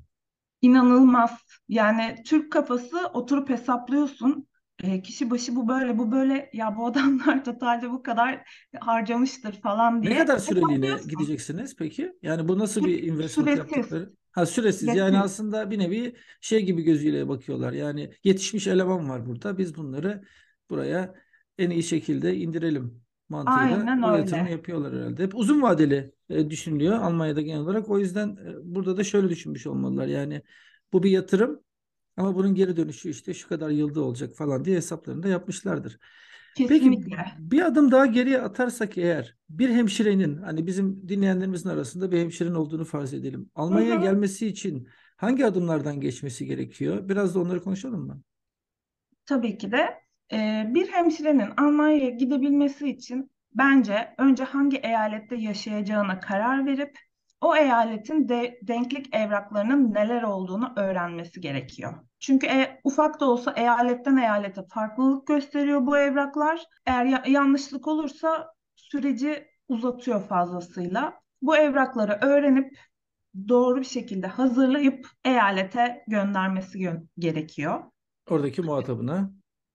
İnanılmaz. 0.62 1.30
Yani 1.68 2.16
Türk 2.26 2.52
kafası 2.52 3.06
oturup 3.06 3.48
hesaplıyorsun. 3.50 4.48
E, 4.82 5.02
kişi 5.02 5.30
başı 5.30 5.56
bu 5.56 5.68
böyle, 5.68 5.98
bu 5.98 6.12
böyle. 6.12 6.50
Ya 6.52 6.76
bu 6.76 6.86
adamlar 6.86 7.44
totalde 7.44 7.90
bu 7.90 8.02
kadar 8.02 8.42
harcamıştır 8.80 9.52
falan 9.52 10.02
Ne 10.02 10.06
diye 10.06 10.18
kadar 10.18 10.38
süreliğine 10.38 10.96
gideceksiniz 11.08 11.76
peki? 11.76 12.12
Yani 12.22 12.48
bu 12.48 12.58
nasıl 12.58 12.84
bir 12.84 13.02
investment 13.02 13.48
Süresiz. 13.48 13.58
yaptıkları? 13.58 14.12
Ha 14.32 14.46
süresiz. 14.46 14.88
Yani 14.88 14.96
Süresiz. 14.96 15.24
aslında 15.24 15.70
bir 15.70 15.78
nevi 15.78 16.16
şey 16.40 16.64
gibi 16.64 16.82
gözüyle 16.82 17.28
bakıyorlar. 17.28 17.72
Yani 17.72 18.12
yetişmiş 18.24 18.66
eleman 18.66 19.08
var 19.08 19.26
burada. 19.26 19.58
Biz 19.58 19.76
bunları 19.76 20.24
buraya 20.70 21.14
en 21.58 21.70
iyi 21.70 21.82
şekilde 21.82 22.36
indirelim 22.36 23.02
mantığıyla 23.30 23.76
Aynen 23.76 24.02
o 24.02 24.16
yatırımı 24.16 24.50
yapıyorlar 24.50 24.94
herhalde. 24.94 25.22
Hep 25.22 25.34
uzun 25.34 25.62
vadeli 25.62 26.14
e, 26.28 26.50
düşünülüyor 26.50 26.94
Almanya'da 26.94 27.40
genel 27.40 27.60
olarak. 27.60 27.90
O 27.90 27.98
yüzden 27.98 28.28
e, 28.28 28.54
burada 28.62 28.96
da 28.96 29.04
şöyle 29.04 29.28
düşünmüş 29.28 29.66
olmalılar. 29.66 30.06
Yani 30.06 30.42
bu 30.92 31.02
bir 31.02 31.10
yatırım 31.10 31.60
ama 32.16 32.34
bunun 32.34 32.54
geri 32.54 32.76
dönüşü 32.76 33.10
işte 33.10 33.34
şu 33.34 33.48
kadar 33.48 33.70
yılda 33.70 34.00
olacak 34.00 34.36
falan 34.36 34.64
diye 34.64 34.76
hesaplarını 34.76 35.22
da 35.22 35.28
yapmışlardır. 35.28 35.98
Peki 36.56 36.68
Kesinlikle. 36.68 37.26
bir 37.38 37.62
adım 37.62 37.90
daha 37.90 38.06
geriye 38.06 38.40
atarsak 38.40 38.98
eğer 38.98 39.36
bir 39.48 39.70
hemşirenin 39.70 40.36
hani 40.36 40.66
bizim 40.66 41.08
dinleyenlerimizin 41.08 41.68
arasında 41.68 42.12
bir 42.12 42.18
hemşirenin 42.18 42.54
olduğunu 42.54 42.84
farz 42.84 43.14
edelim. 43.14 43.50
Almanya'ya 43.54 43.94
gelmesi 43.96 44.46
için 44.46 44.88
hangi 45.16 45.46
adımlardan 45.46 46.00
geçmesi 46.00 46.46
gerekiyor? 46.46 47.08
Biraz 47.08 47.34
da 47.34 47.40
onları 47.40 47.62
konuşalım 47.62 48.06
mı? 48.06 48.22
Tabii 49.26 49.58
ki 49.58 49.72
de 49.72 50.00
e, 50.32 50.64
bir 50.68 50.88
hemşirenin 50.92 51.50
Almanya'ya 51.56 52.10
gidebilmesi 52.10 52.88
için 52.90 53.30
bence 53.54 54.14
önce 54.18 54.44
hangi 54.44 54.76
eyalette 54.76 55.36
yaşayacağına 55.36 56.20
karar 56.20 56.66
verip 56.66 56.98
o 57.40 57.56
eyaletin 57.56 58.28
de, 58.28 58.58
denklik 58.62 59.14
evraklarının 59.14 59.94
neler 59.94 60.22
olduğunu 60.22 60.72
öğrenmesi 60.76 61.40
gerekiyor. 61.40 61.94
Çünkü 62.18 62.46
e, 62.46 62.80
ufak 62.84 63.20
da 63.20 63.24
olsa 63.30 63.52
eyaletten 63.56 64.16
eyalete 64.16 64.62
farklılık 64.74 65.26
gösteriyor 65.26 65.86
bu 65.86 65.98
evraklar. 65.98 66.64
Eğer 66.86 67.04
ya- 67.04 67.24
yanlışlık 67.26 67.88
olursa 67.88 68.54
süreci 68.76 69.46
uzatıyor 69.68 70.28
fazlasıyla. 70.28 71.20
Bu 71.42 71.56
evrakları 71.56 72.18
öğrenip 72.22 72.78
doğru 73.48 73.80
bir 73.80 73.84
şekilde 73.84 74.26
hazırlayıp 74.26 75.06
eyalete 75.24 76.04
göndermesi 76.08 76.78
gö- 76.78 77.06
gerekiyor. 77.18 77.84
Oradaki 78.30 78.62
muhatabına. 78.62 79.30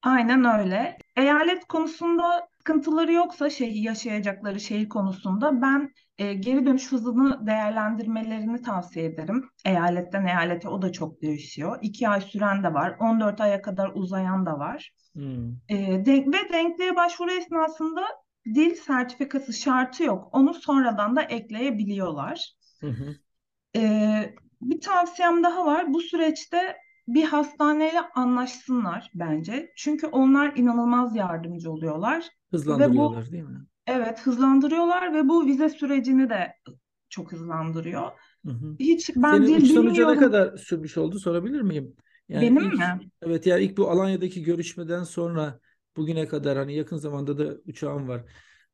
Aynen 0.05 0.59
öyle. 0.59 0.97
Eyalet 1.17 1.65
konusunda 1.65 2.47
sıkıntıları 2.57 3.13
yoksa 3.13 3.50
şey 3.50 3.81
yaşayacakları 3.81 4.59
şehir 4.59 4.89
konusunda 4.89 5.62
ben 5.62 5.93
e, 6.17 6.33
geri 6.33 6.65
dönüş 6.65 6.91
hızını 6.91 7.47
değerlendirmelerini 7.47 8.62
tavsiye 8.62 9.05
ederim. 9.05 9.50
Eyaletten 9.65 10.25
eyalete 10.25 10.69
o 10.69 10.81
da 10.81 10.91
çok 10.91 11.21
değişiyor. 11.21 11.79
İki 11.81 12.09
ay 12.09 12.21
süren 12.21 12.63
de 12.63 12.74
var, 12.74 12.95
14 13.00 13.41
aya 13.41 13.62
kadar 13.62 13.91
uzayan 13.93 14.45
da 14.45 14.59
var. 14.59 14.91
Hmm. 15.13 15.51
E, 15.69 16.05
denk 16.05 16.27
ve 16.27 16.53
denkliğe 16.53 16.95
başvuru 16.95 17.31
esnasında 17.31 18.01
dil 18.45 18.75
sertifikası 18.75 19.53
şartı 19.53 20.03
yok. 20.03 20.29
Onu 20.31 20.53
sonradan 20.53 21.15
da 21.15 21.21
ekleyebiliyorlar. 21.21 22.53
Hı 22.81 22.88
hı. 22.88 23.15
Ee, 23.75 24.35
bir 24.62 24.81
tavsiyem 24.81 25.43
daha 25.43 25.65
var. 25.65 25.93
Bu 25.93 26.01
süreçte 26.01 26.75
bir 27.07 27.24
hastaneyle 27.24 28.01
anlaşsınlar 28.01 29.12
bence. 29.15 29.74
Çünkü 29.75 30.07
onlar 30.07 30.53
inanılmaz 30.55 31.15
yardımcı 31.15 31.71
oluyorlar. 31.71 32.29
Ve 32.69 32.97
bu 32.97 32.97
Hızlandırıyorlar 32.97 33.31
değil 33.31 33.43
mi? 33.43 33.65
evet 33.88 34.19
hızlandırıyorlar 34.19 35.13
ve 35.13 35.29
bu 35.29 35.45
vize 35.45 35.69
sürecini 35.69 36.29
de 36.29 36.53
çok 37.09 37.31
hızlandırıyor. 37.31 38.12
Hı 38.45 38.51
hı. 38.51 38.77
Hiç 38.79 39.12
ben 39.15 39.31
Senin 39.31 39.47
dil 39.47 39.65
sonuca 39.65 40.07
ne 40.07 40.17
bilmiyorum. 40.17 40.19
kadar 40.19 40.57
sürmüş 40.57 40.97
oldu 40.97 41.19
sorabilir 41.19 41.62
miyim? 41.62 41.95
Yani 42.29 42.47
Benim 42.47 42.57
ilk 42.59 42.74
mi? 42.74 43.00
evet 43.21 43.45
yani 43.47 43.63
ilk 43.63 43.77
bu 43.77 43.89
Alanya'daki 43.91 44.43
görüşmeden 44.43 45.03
sonra 45.03 45.59
bugüne 45.97 46.27
kadar 46.27 46.57
hani 46.57 46.75
yakın 46.75 46.97
zamanda 46.97 47.38
da 47.38 47.57
uçağım 47.67 48.07
var. 48.07 48.25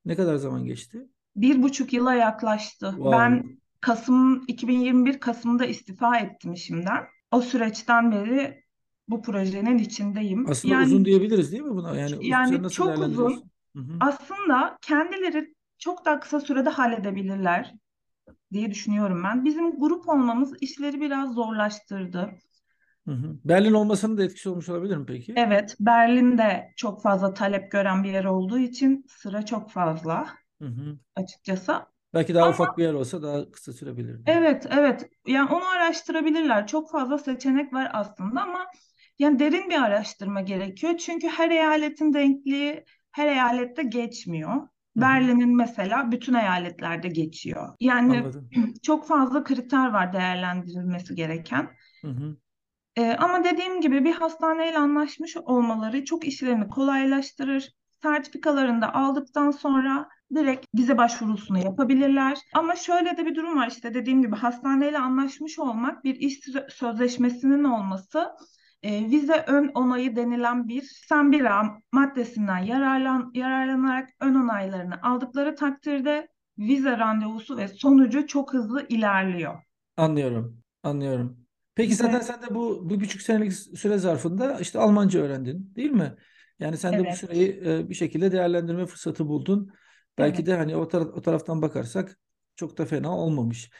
Ne 0.06 0.16
kadar 0.16 0.36
zaman 0.36 0.66
geçti? 0.66 1.08
Bir 1.36 1.64
buçuk 1.64 1.94
yıla 1.94 2.14
yaklaştı. 2.14 2.90
Wow. 2.96 3.12
Ben 3.12 3.60
Kasım 3.82 4.44
2021 4.48 5.20
Kasım'da 5.20 5.66
istifa 5.66 6.18
ettim 6.18 6.54
işimden. 6.54 7.04
O 7.32 7.42
süreçten 7.42 8.12
beri 8.12 8.64
bu 9.08 9.22
projenin 9.22 9.78
içindeyim. 9.78 10.46
Aslında 10.50 10.76
Yani 10.76 10.86
uzun 10.86 11.06
diyebiliriz 11.06 11.52
değil 11.52 11.64
mi 11.64 11.76
buna? 11.76 11.98
Yani 11.98 12.28
yani 12.28 12.64
nasıl 12.64 12.76
çok 12.76 12.88
uzun. 12.88 12.98
değerlendiriyorsun? 12.98 13.52
Hı 13.76 13.80
hı. 13.82 13.94
Aslında 14.00 14.78
kendileri 14.82 15.56
çok 15.78 16.06
daha 16.06 16.20
kısa 16.20 16.40
sürede 16.40 16.70
halledebilirler 16.70 17.74
diye 18.54 18.72
düşünüyorum 18.72 19.24
ben. 19.24 19.46
Bizim 19.46 19.80
grup 19.80 20.10
olmamız 20.10 20.54
işleri 20.62 21.02
biraz 21.02 21.34
zorlaştırdı. 21.34 22.32
Hı 23.08 23.12
hı. 23.12 23.38
Berlin 23.46 23.74
olmasının 23.74 24.18
da 24.18 24.24
etkisi 24.24 24.50
olmuş 24.50 24.70
olabilir 24.70 24.98
mi 24.98 25.06
peki? 25.06 25.34
Evet, 25.36 25.76
Berlin'de 25.80 26.74
çok 26.76 27.02
fazla 27.02 27.34
talep 27.34 27.72
gören 27.72 28.04
bir 28.04 28.12
yer 28.14 28.26
olduğu 28.26 28.60
için 28.60 29.06
sıra 29.08 29.46
çok 29.46 29.72
fazla 29.72 30.28
Hı 30.62 30.68
hı. 30.68 31.00
açıkçası. 31.16 31.86
Belki 32.14 32.34
daha 32.34 32.48
Ama 32.48 32.52
ufak 32.52 32.78
bir 32.78 32.84
yer 32.84 32.94
olsa 32.94 33.24
daha 33.24 33.52
kısa 33.52 33.74
sürebilirdi. 33.74 34.24
evet, 34.26 34.66
evet. 34.70 35.10
Yani 35.28 35.50
onu 35.52 35.66
araştırabilirler. 35.70 36.68
Çok 36.68 36.92
fazla 36.92 37.18
seçenek 37.18 37.74
var 37.74 37.90
aslında 37.94 38.42
ama 38.42 38.66
yani 39.20 39.40
derin 39.40 39.70
bir 39.70 39.82
araştırma 39.84 40.42
gerekiyor. 40.42 40.98
Çünkü 40.98 41.28
her 41.28 41.52
eyaletin 41.52 42.14
denkliği 42.14 42.86
her 43.12 43.28
eyalette 43.28 43.84
geçmiyor. 43.84 44.68
Berlin'in 44.96 45.56
mesela 45.56 46.12
bütün 46.12 46.34
eyaletlerde 46.34 47.08
geçiyor. 47.08 47.76
Yani 47.80 48.18
Anladım. 48.20 48.50
çok 48.84 49.08
fazla 49.08 49.44
kriter 49.44 49.88
var 49.94 50.14
değerlendirilmesi 50.14 51.16
gereken. 51.16 51.70
Hı 52.02 52.08
hı. 52.12 52.38
Ee, 52.96 53.16
ama 53.20 53.44
dediğim 53.44 53.82
gibi 53.82 54.06
bir 54.06 54.14
hastaneyle 54.14 54.78
anlaşmış 54.78 55.38
olmaları 55.38 56.06
çok 56.06 56.28
işlerini 56.28 56.68
kolaylaştırır. 56.68 57.74
Sertifikalarını 58.04 58.82
da 58.82 58.94
aldıktan 58.94 59.52
sonra 59.52 60.10
direkt 60.36 60.66
vize 60.76 60.98
başvurusunu 60.98 61.60
yapabilirler. 61.60 62.38
Ama 62.54 62.76
şöyle 62.76 63.18
de 63.18 63.26
bir 63.26 63.36
durum 63.36 63.58
var 63.58 63.68
işte 63.68 63.94
dediğim 63.94 64.22
gibi 64.22 64.36
hastaneyle 64.36 65.00
anlaşmış 65.00 65.60
olmak 65.60 66.04
bir 66.04 66.16
iş 66.16 66.40
sözleşmesinin 66.70 67.64
olması 67.64 68.32
e, 68.84 69.10
vize 69.10 69.44
ön 69.48 69.68
onayı 69.68 70.16
denilen 70.16 70.68
bir 70.68 70.84
81A 70.84 71.82
maddesinden 71.92 72.58
yararlan, 72.58 73.32
yararlanarak 73.34 74.10
ön 74.20 74.36
onaylarını 74.36 75.02
aldıkları 75.02 75.56
takdirde 75.56 76.28
vize 76.58 76.98
randevusu 76.98 77.58
ve 77.58 77.68
sonucu 77.68 78.28
çok 78.28 78.54
hızlı 78.54 78.86
ilerliyor. 78.90 79.64
Anlıyorum, 79.98 80.58
anlıyorum. 80.84 81.38
Peki 81.76 81.96
zaten 81.96 82.14
Evet, 82.14 82.26
sen 82.26 82.42
de 82.42 82.56
bu 82.56 82.90
bir 82.90 83.00
buçuk 83.00 83.22
senelik 83.22 83.54
süre 83.54 83.98
zarfında 83.98 84.60
işte 84.60 84.80
Almanca 84.80 85.20
öğrendin, 85.20 85.72
değil 85.76 85.92
mi? 85.92 86.16
Yani 86.60 86.78
sen 86.78 86.94
de 86.94 87.12
bu 87.12 87.16
süreyi 87.16 87.62
e, 87.66 87.90
bir 87.90 87.96
şekilde 87.96 88.32
değerlendirme 88.32 88.86
fırsatı 88.86 89.28
buldun. 89.28 89.72
Belki 90.18 90.46
evet. 90.46 90.46
de 90.46 90.56
hani 90.58 90.76
o, 90.76 90.88
tara- 90.88 91.12
o 91.14 91.22
taraftan 91.22 91.62
bakarsak 91.62 92.20
çok 92.56 92.78
da 92.78 92.86
fena 92.86 93.18
olmamış. 93.18 93.72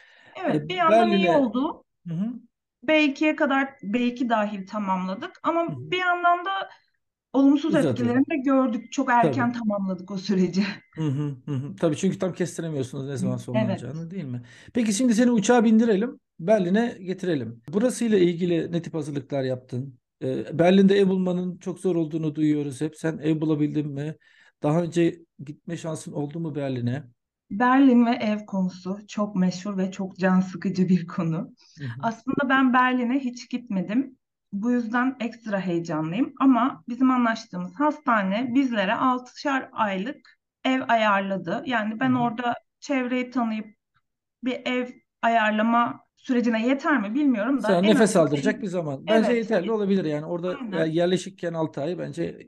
E, 0.48 0.52
Evet, 0.52 0.68
bir 0.68 0.74
yandan 0.74 1.10
iyi 1.12 1.28
Berlin'e 1.28 1.30
oldu. 1.30 1.84
Hı 2.08 2.14
hı, 2.14 2.32
B2'ye 2.82 3.36
kadar 3.36 3.74
B2 3.82 4.28
dahil 4.28 4.66
tamamladık 4.66 5.40
ama 5.42 5.68
hı 5.68 5.72
hı. 5.72 5.78
bir 5.90 5.98
yandan 5.98 6.44
da 6.44 6.70
olumsuz 7.34 7.74
uzadı. 7.74 7.76
etkilerini 7.76 8.26
de 8.30 8.36
gördük. 8.36 8.92
Çok 8.92 9.10
Tabii. 9.20 9.50
erken 9.50 9.52
tamamladık 9.52 10.10
o 10.10 10.18
süreci. 10.18 10.64
Hı 10.98 11.02
hı, 11.02 11.36
hı. 11.46 11.76
Tabii 11.76 11.96
çünkü 11.96 12.18
tam 12.18 12.32
kestiremiyorsunuz 12.34 13.06
ne 13.06 13.16
zaman 13.16 13.36
Evet, 13.54 13.86
sonlanacağını 13.86 14.10
değil 14.10 14.24
mi? 14.24 14.42
Peki 14.74 14.92
şimdi 14.92 15.14
seni 15.14 15.30
uçağa 15.30 15.64
bindirelim, 15.64 16.20
Berlin'e 16.40 16.98
getirelim. 17.00 17.62
Burasıyla 17.68 18.18
ilgili 18.18 18.72
ne 18.72 18.82
tip 18.82 18.94
hazırlıklar 18.94 19.42
yaptın? 19.44 19.98
Ee, 20.22 20.58
Berlin'de 20.58 20.96
ev 20.98 21.08
bulmanın 21.08 21.58
çok 21.58 21.78
zor 21.80 21.96
olduğunu 21.96 22.34
duyuyoruz 22.34 22.80
hep. 22.80 22.96
Sen 22.96 23.18
ev 23.18 23.40
bulabildin 23.40 23.88
mi? 23.88 24.16
Daha 24.62 24.82
önce 24.82 25.18
gitme 25.44 25.76
şansın 25.76 26.12
oldu 26.12 26.40
mu 26.40 26.54
Berlin'e? 26.54 27.04
Berlin 27.50 28.06
ve 28.06 28.10
ev 28.10 28.46
konusu 28.46 28.98
çok 29.08 29.36
meşhur 29.36 29.76
ve 29.78 29.90
çok 29.92 30.16
can 30.18 30.40
sıkıcı 30.40 30.88
bir 30.88 31.06
konu. 31.06 31.50
Hı 31.78 31.84
hı. 31.84 32.02
Aslında 32.02 32.48
ben 32.48 32.72
Berlin'e 32.72 33.18
hiç 33.18 33.50
gitmedim. 33.50 34.18
Bu 34.52 34.70
yüzden 34.72 35.16
ekstra 35.20 35.60
heyecanlıyım. 35.60 36.34
Ama 36.40 36.84
bizim 36.88 37.10
anlaştığımız 37.10 37.74
hastane 37.74 38.54
bizlere 38.54 38.94
6'şar 38.94 39.68
aylık 39.72 40.38
ev 40.64 40.82
ayarladı. 40.88 41.62
Yani 41.66 42.00
Hı 42.00 42.00
ben 42.00 42.12
hı. 42.12 42.18
orada 42.18 42.54
çevreyi 42.80 43.30
tanıyıp 43.30 43.66
bir 44.44 44.60
ev 44.66 44.88
ayarlama 45.22 46.00
sürecine 46.16 46.66
yeter 46.66 47.00
mi 47.00 47.14
bilmiyorum 47.14 47.62
da 47.62 47.68
Sana 47.68 47.78
en 47.82 47.84
nefes 47.94 48.16
aldıracak 48.16 48.62
bir 48.62 48.66
zaman. 48.66 49.08
Bence 49.08 49.32
evet, 49.32 49.36
yeterli 49.36 49.72
olabilir 49.72 50.04
yani 50.04 50.26
orada 50.26 50.48
aynen. 50.60 50.84
yerleşikken 50.84 51.54
6 51.54 51.80
ay 51.82 51.98
bence 51.98 52.38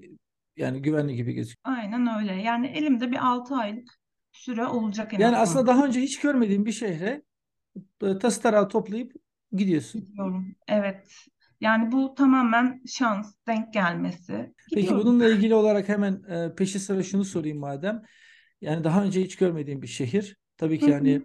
yani 0.57 0.83
güvenli 0.83 1.15
gibi 1.17 1.33
gözüküyor. 1.33 1.77
Aynen 1.79 2.19
öyle. 2.21 2.43
Yani 2.43 2.67
elimde 2.67 3.11
bir 3.11 3.27
6 3.27 3.55
aylık 3.55 3.89
süre 4.33 4.67
olacak 4.67 5.15
en 5.15 5.19
Yani 5.19 5.37
azından. 5.37 5.43
aslında 5.43 5.67
daha 5.67 5.87
önce 5.87 6.01
hiç 6.01 6.21
görmediğim 6.21 6.67
bir 6.67 6.73
şehre 6.73 7.23
e, 8.03 8.19
tası 8.19 8.43
tarağı 8.43 8.69
toplayıp 8.69 9.13
gidiyorsun. 9.53 10.01
Gidiyorum. 10.01 10.55
Evet. 10.69 11.09
Yani 11.61 11.93
bu 11.93 12.15
tamamen 12.15 12.83
şans, 12.87 13.35
denk 13.47 13.73
gelmesi. 13.73 14.53
Peki 14.75 14.81
Gidiyorum. 14.81 15.07
bununla 15.07 15.29
ilgili 15.29 15.55
olarak 15.55 15.89
hemen 15.89 16.23
e, 16.29 16.55
peşi 16.55 16.81
sıra 16.81 17.03
şunu 17.03 17.25
sorayım 17.25 17.59
madem. 17.59 18.03
Yani 18.61 18.85
daha 18.85 19.05
önce 19.05 19.23
hiç 19.23 19.37
görmediğim 19.37 19.83
bir 19.83 19.87
şehir. 19.87 20.37
Tabii 20.57 20.79
ki 20.79 20.89
hı. 20.89 20.93
hani 20.93 21.23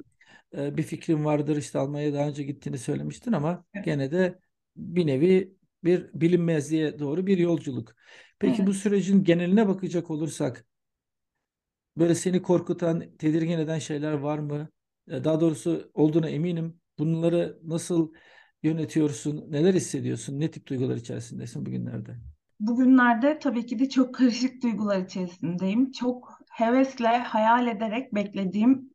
e, 0.57 0.77
bir 0.77 0.83
fikrim 0.83 1.25
vardır 1.25 1.57
işte 1.57 1.79
Almanya'ya 1.79 2.13
daha 2.13 2.27
önce 2.27 2.43
gittiğini 2.43 2.77
söylemiştin 2.77 3.31
ama 3.31 3.65
Evet. 3.73 3.85
gene 3.85 4.11
de 4.11 4.39
bir 4.75 5.07
nevi 5.07 5.53
bir 5.83 6.09
bilinmezliğe 6.13 6.99
doğru 6.99 7.27
bir 7.27 7.37
yolculuk. 7.37 7.95
Peki 8.39 8.67
bu 8.67 8.73
Evet. 8.73 8.75
sürecin 8.75 9.23
geneline 9.23 9.67
bakacak 9.67 10.09
olursak 10.11 10.65
böyle 11.97 12.15
seni 12.15 12.41
korkutan, 12.41 13.17
tedirgin 13.17 13.59
eden 13.59 13.79
şeyler 13.79 14.13
var 14.13 14.39
mı? 14.39 14.69
E, 15.07 15.23
Daha 15.23 15.41
doğrusu 15.41 15.91
olduğuna 15.93 16.29
eminim. 16.29 16.81
Bunları 16.99 17.59
nasıl 17.63 18.13
yönetiyorsun? 18.63 19.51
Neler 19.51 19.73
hissediyorsun? 19.73 20.39
Ne 20.39 20.51
tip 20.51 20.67
duygular 20.67 20.95
içerisindesin 20.97 21.65
bugünlerde? 21.65 22.17
Bugünlerde 22.59 23.39
tabii 23.39 23.65
ki 23.65 23.79
de 23.79 23.89
çok 23.89 24.15
karışık 24.15 24.63
duygular 24.63 24.97
içerisindeyim. 24.99 25.91
Çok 25.91 26.39
hevesle, 26.51 27.07
hayal 27.07 27.67
ederek 27.67 28.15
beklediğim 28.15 28.89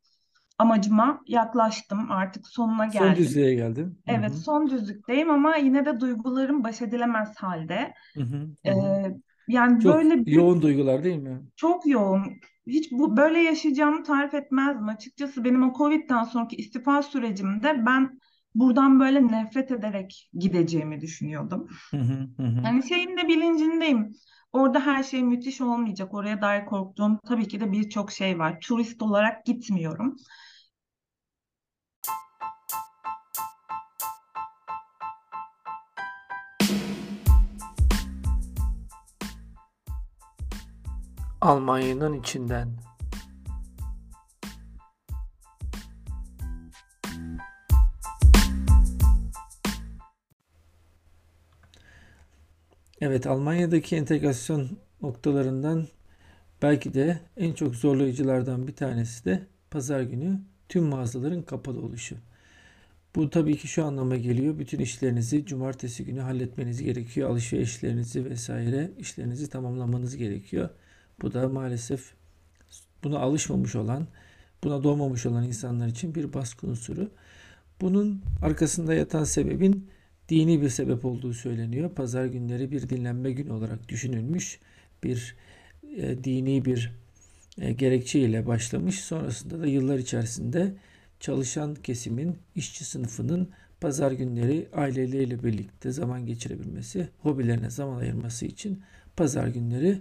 amacıma 0.59 1.21
yaklaştım. 1.29 2.13
Artık 2.13 2.49
sonuna 2.49 2.87
Son 2.87 3.15
geldim. 3.15 3.17
düzlüğe 3.17 3.55
geldin. 3.55 3.99
Evet, 4.07 4.35
hı. 4.35 4.45
son 4.45 4.71
düzlükteyim 4.71 5.31
ama 5.31 5.57
yine 5.57 5.87
de 5.87 6.01
duygularım 6.01 6.65
baş 6.65 6.83
edilemez 6.83 7.37
halde. 7.39 7.95
Hı 8.17 8.23
hı. 8.23 8.51
Hı 8.67 8.69
Ee. 8.69 9.15
Yani 9.49 9.85
Çok 9.85 9.95
böyle 9.95 10.27
bir 10.27 10.33
yoğun 10.33 10.63
duygular 10.63 11.05
değil 11.05 11.17
mi? 11.17 11.43
Çok 11.57 11.87
yoğun. 11.87 12.23
Hiç 12.67 12.93
bu 12.93 13.17
böyle 13.17 13.39
yaşayacağımı 13.41 14.03
tarif 14.05 14.35
etmezdim. 14.35 14.89
Açıkçası 14.89 15.45
benim 15.45 15.63
o 15.71 15.73
Covid'den 15.79 16.25
sonraki 16.25 16.57
istifa 16.57 17.03
sürecimde 17.03 17.87
ben 17.87 18.19
buradan 18.55 19.01
böyle 19.01 19.29
nefret 19.29 19.71
ederek 19.71 20.31
gideceğimi 20.39 21.01
düşünüyordum. 21.01 21.69
Hı 21.91 21.97
hı. 21.97 22.29
Hı 22.37 22.43
hı. 22.43 22.61
Yani 22.65 22.89
şeyin 22.89 23.17
de 23.17 23.29
bilincindeyim. 23.29 24.13
Orada 24.53 24.81
her 24.87 25.03
şey 25.03 25.23
müthiş 25.23 25.61
olmayacak. 25.61 26.15
Oraya 26.15 26.43
dair 26.43 26.67
korktuğum 26.67 27.19
tabii 27.29 27.49
ki 27.49 27.61
de 27.61 27.73
birçok 27.73 28.13
şey 28.13 28.39
var. 28.39 28.59
Turist 28.61 29.03
olarak 29.03 29.45
gitmiyorum. 29.47 30.17
Almanya'nın 41.45 42.21
içinden. 42.21 42.69
Evet, 53.01 53.27
Almanya'daki 53.27 53.97
entegrasyon 53.97 54.79
noktalarından 55.03 55.89
belki 56.63 56.95
de 56.95 57.21
en 57.37 57.53
çok 57.53 57.75
zorlayıcılardan 57.75 58.67
bir 58.67 58.77
tanesi 58.77 59.25
de 59.25 59.47
pazar 59.71 60.01
günü 60.01 60.41
tüm 60.69 60.85
mağazaların 60.85 61.43
kapalı 61.43 61.81
oluşu. 61.81 62.17
Bu 63.17 63.31
tabii 63.31 63.57
ki 63.57 63.69
şu 63.69 63.85
anlama 63.85 64.17
geliyor. 64.17 64.59
Bütün 64.59 64.79
işlerinizi 64.79 65.47
cumartesi 65.47 66.05
günü 66.05 66.21
halletmeniz 66.21 66.83
gerekiyor. 66.83 67.31
Alışverişlerinizi 67.31 68.25
vesaire 68.25 68.91
işlerinizi 68.99 69.51
tamamlamanız 69.51 70.17
gerekiyor. 70.17 70.71
Bu 71.23 71.33
da 71.33 71.49
maalesef 71.49 72.15
buna 73.05 73.19
alışmamış 73.19 73.77
olan, 73.77 74.07
buna 74.65 74.85
doğmamış 74.85 75.27
olan 75.27 75.45
insanlar 75.45 75.87
için 75.87 76.15
bir 76.15 76.33
baskı 76.33 76.67
unsuru. 76.67 77.11
Bunun 77.81 78.23
arkasında 78.43 78.95
yatan 78.95 79.25
sebebin 79.25 79.91
dini 80.29 80.63
bir 80.63 80.69
sebep 80.69 81.05
olduğu 81.05 81.35
söyleniyor. 81.35 81.91
Pazar 81.91 82.27
günleri 82.27 82.71
bir 82.71 82.89
dinlenme 82.89 83.33
günü 83.33 83.53
olarak 83.53 83.89
düşünülmüş. 83.89 84.59
Bir 85.03 85.37
e, 85.97 86.25
dini 86.25 86.65
bir 86.65 86.93
e, 87.59 87.73
gerekçe 87.73 88.21
ile 88.21 88.47
başlamış. 88.47 89.01
Sonrasında 89.01 89.61
da 89.61 89.67
yıllar 89.67 89.99
içerisinde 89.99 90.75
çalışan 91.21 91.75
kesimin, 91.75 92.37
işçi 92.55 92.85
sınıfının 92.85 93.49
pazar 93.81 94.13
günleri 94.13 94.69
aileleriyle 94.73 95.45
birlikte 95.45 95.91
zaman 95.91 96.27
geçirebilmesi, 96.27 97.09
hobilerine 97.19 97.71
zaman 97.71 97.97
ayırması 98.01 98.47
için 98.47 98.83
pazar 99.17 99.47
günleri 99.47 100.01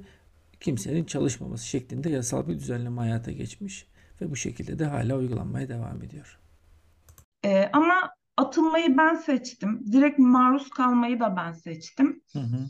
kimsenin 0.64 1.06
çalışmaması 1.06 1.68
şeklinde 1.68 2.10
yasal 2.10 2.48
bir 2.48 2.54
düzenleme 2.54 3.02
hayata 3.02 3.32
geçmiş 3.32 3.88
ve 4.22 4.32
bu 4.32 4.36
şekilde 4.36 4.80
de 4.80 4.86
hala 4.86 5.18
uygulanmaya 5.18 5.70
devam 5.70 6.04
ediyor. 6.04 6.40
Ee, 7.46 7.70
ama 7.74 8.14
atılmayı 8.38 8.98
ben 8.98 9.16
seçtim. 9.16 9.84
Direkt 9.92 10.20
maruz 10.20 10.70
kalmayı 10.70 11.20
da 11.20 11.36
ben 11.36 11.52
seçtim. 11.52 12.22
Hı 12.34 12.40
hı. 12.40 12.70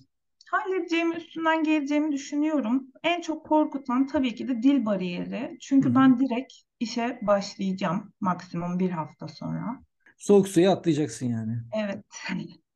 Halledeceğimi, 0.52 1.16
üstünden 1.16 1.64
geleceğimi 1.64 2.12
düşünüyorum. 2.12 2.88
En 3.04 3.22
çok 3.22 3.46
korkutan 3.46 4.08
tabii 4.08 4.36
ki 4.36 4.48
de 4.48 4.64
dil 4.64 4.86
bariyeri. 4.86 5.42
Hı 5.42 5.58
Çünkü 5.62 5.90
hı. 5.90 5.96
ben 5.96 6.20
direkt 6.20 6.54
işe 6.80 7.20
başlayacağım 7.22 8.14
maksimum 8.22 8.80
bir 8.80 8.90
hafta 8.90 9.28
sonra. 9.28 9.84
Soğuk 10.18 10.48
suya 10.48 10.72
atlayacaksın 10.72 11.26
yani. 11.26 11.58
Evet. 11.74 12.06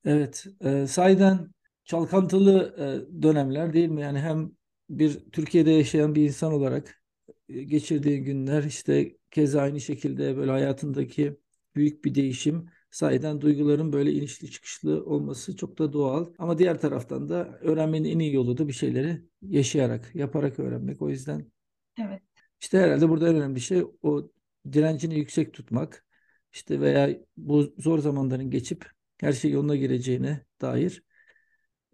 Evet, 0.05 0.45
e, 0.61 0.87
sahiden 0.87 1.47
çalkantılı 1.85 2.75
e, 2.77 3.21
dönemler 3.23 3.73
değil 3.73 3.89
mi? 3.89 4.01
Yani 4.01 4.19
hem 4.19 4.51
bir 4.89 5.19
Türkiye'de 5.31 5.71
yaşayan 5.71 6.15
bir 6.15 6.23
insan 6.23 6.53
olarak 6.53 7.03
e, 7.49 7.63
geçirdiği 7.63 8.23
günler 8.23 8.63
işte 8.63 9.17
keza 9.31 9.61
aynı 9.61 9.81
şekilde 9.81 10.37
böyle 10.37 10.51
hayatındaki 10.51 11.37
büyük 11.75 12.05
bir 12.05 12.15
değişim. 12.15 12.69
Sahiden 12.91 13.41
duyguların 13.41 13.93
böyle 13.93 14.11
inişli 14.11 14.51
çıkışlı 14.51 15.05
olması 15.05 15.55
çok 15.55 15.77
da 15.79 15.93
doğal. 15.93 16.33
Ama 16.37 16.57
diğer 16.57 16.81
taraftan 16.81 17.29
da 17.29 17.59
öğrenmenin 17.61 18.09
en 18.09 18.19
iyi 18.19 18.33
yolu 18.33 18.57
da 18.57 18.67
bir 18.67 18.73
şeyleri 18.73 19.21
yaşayarak, 19.41 20.15
yaparak 20.15 20.59
öğrenmek. 20.59 21.01
O 21.01 21.09
yüzden 21.09 21.51
Evet. 21.97 22.21
işte 22.61 22.77
herhalde 22.79 23.09
burada 23.09 23.29
en 23.29 23.35
önemli 23.35 23.61
şey 23.61 23.83
o 24.01 24.31
direncini 24.73 25.19
yüksek 25.19 25.53
tutmak. 25.53 26.05
İşte 26.53 26.81
veya 26.81 27.19
bu 27.37 27.73
zor 27.77 27.99
zamanların 27.99 28.49
geçip 28.51 28.85
her 29.19 29.33
şey 29.33 29.51
yoluna 29.51 29.75
gireceğine 29.75 30.45
dair 30.61 31.03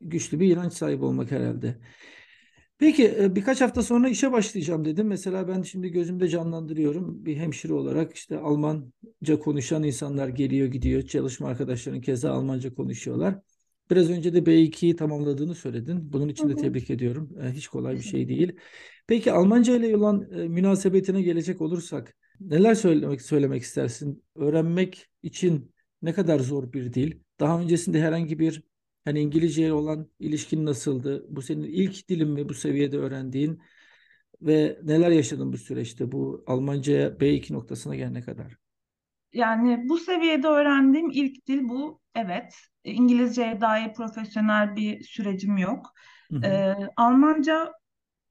güçlü 0.01 0.39
bir 0.39 0.53
inanç 0.53 0.73
sahibi 0.73 1.05
olmak 1.05 1.31
herhalde. 1.31 1.79
Peki 2.77 3.07
e, 3.19 3.35
birkaç 3.35 3.61
hafta 3.61 3.83
sonra 3.83 4.09
işe 4.09 4.31
başlayacağım 4.31 4.85
dedim. 4.85 5.07
Mesela 5.07 5.47
ben 5.47 5.61
şimdi 5.61 5.89
gözümde 5.89 6.27
canlandırıyorum. 6.27 7.25
Bir 7.25 7.37
hemşire 7.37 7.73
olarak 7.73 8.13
işte 8.15 8.37
Almanca 8.39 9.39
konuşan 9.39 9.83
insanlar 9.83 10.27
geliyor 10.27 10.67
gidiyor. 10.67 11.01
Çalışma 11.01 11.47
arkadaşların 11.47 12.01
keza 12.01 12.31
Almanca 12.31 12.73
konuşuyorlar. 12.75 13.39
Biraz 13.91 14.09
önce 14.09 14.33
de 14.33 14.45
B2'yi 14.45 14.95
tamamladığını 14.95 15.55
söyledin. 15.55 16.13
Bunun 16.13 16.29
için 16.29 16.49
de 16.49 16.55
tebrik 16.55 16.89
ediyorum. 16.89 17.37
E, 17.43 17.51
Hiç 17.51 17.67
kolay 17.67 17.95
bir 17.95 18.01
şey 18.01 18.27
değil. 18.27 18.51
Peki 19.07 19.31
Almanca 19.31 19.75
ile 19.75 19.97
olan 19.97 20.27
e, 20.31 20.47
münasebetine 20.47 21.21
gelecek 21.21 21.61
olursak 21.61 22.15
neler 22.39 22.75
söylemek 22.75 23.21
söylemek 23.21 23.61
istersin? 23.61 24.23
Öğrenmek 24.35 25.07
için 25.23 25.71
ne 26.01 26.13
kadar 26.13 26.39
zor 26.39 26.73
bir 26.73 26.93
dil? 26.93 27.19
Daha 27.39 27.61
öncesinde 27.61 28.01
herhangi 28.01 28.39
bir 28.39 28.63
hani 29.05 29.19
İngilizceye 29.21 29.73
olan 29.73 30.09
ilişkin 30.19 30.65
nasıldı? 30.65 31.25
Bu 31.29 31.41
senin 31.41 31.63
ilk 31.63 32.09
dilin 32.09 32.29
mi 32.29 32.49
bu 32.49 32.53
seviyede 32.53 32.97
öğrendiğin 32.97 33.61
ve 34.41 34.79
neler 34.83 35.09
yaşadın 35.11 35.53
bu 35.53 35.57
süreçte 35.57 36.11
bu 36.11 36.43
Almancaya 36.47 37.19
B2 37.19 37.53
noktasına 37.53 37.95
gelene 37.95 38.21
kadar? 38.21 38.57
Yani 39.33 39.89
bu 39.89 39.97
seviyede 39.97 40.47
öğrendiğim 40.47 41.09
ilk 41.11 41.47
dil 41.47 41.69
bu. 41.69 42.01
Evet. 42.15 42.55
E, 42.85 42.91
İngilizceye 42.91 43.61
dair 43.61 43.93
profesyonel 43.93 44.75
bir 44.75 45.03
sürecim 45.03 45.57
yok. 45.57 45.93
Hı 46.31 46.37
hı. 46.37 46.45
Ee, 46.47 46.75
Almanca 46.97 47.71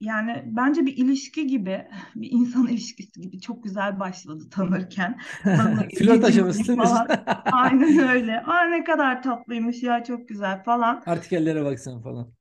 yani 0.03 0.43
bence 0.45 0.85
bir 0.85 0.97
ilişki 0.97 1.47
gibi, 1.47 1.87
bir 2.15 2.31
insan 2.31 2.67
ilişkisi 2.67 3.21
gibi 3.21 3.41
çok 3.41 3.63
güzel 3.63 3.99
başladı 3.99 4.43
tanırken. 4.51 5.19
Flört 5.97 6.35
mısın? 6.37 6.75
falan. 6.75 7.07
Aynen 7.51 8.09
öyle. 8.09 8.41
Aa 8.41 8.63
ne 8.65 8.83
kadar 8.83 9.23
tatlıymış 9.23 9.83
ya 9.83 10.03
çok 10.03 10.29
güzel 10.29 10.63
falan. 10.63 11.03
Artikellere 11.05 11.65
baksan 11.65 12.01
falan. 12.01 12.33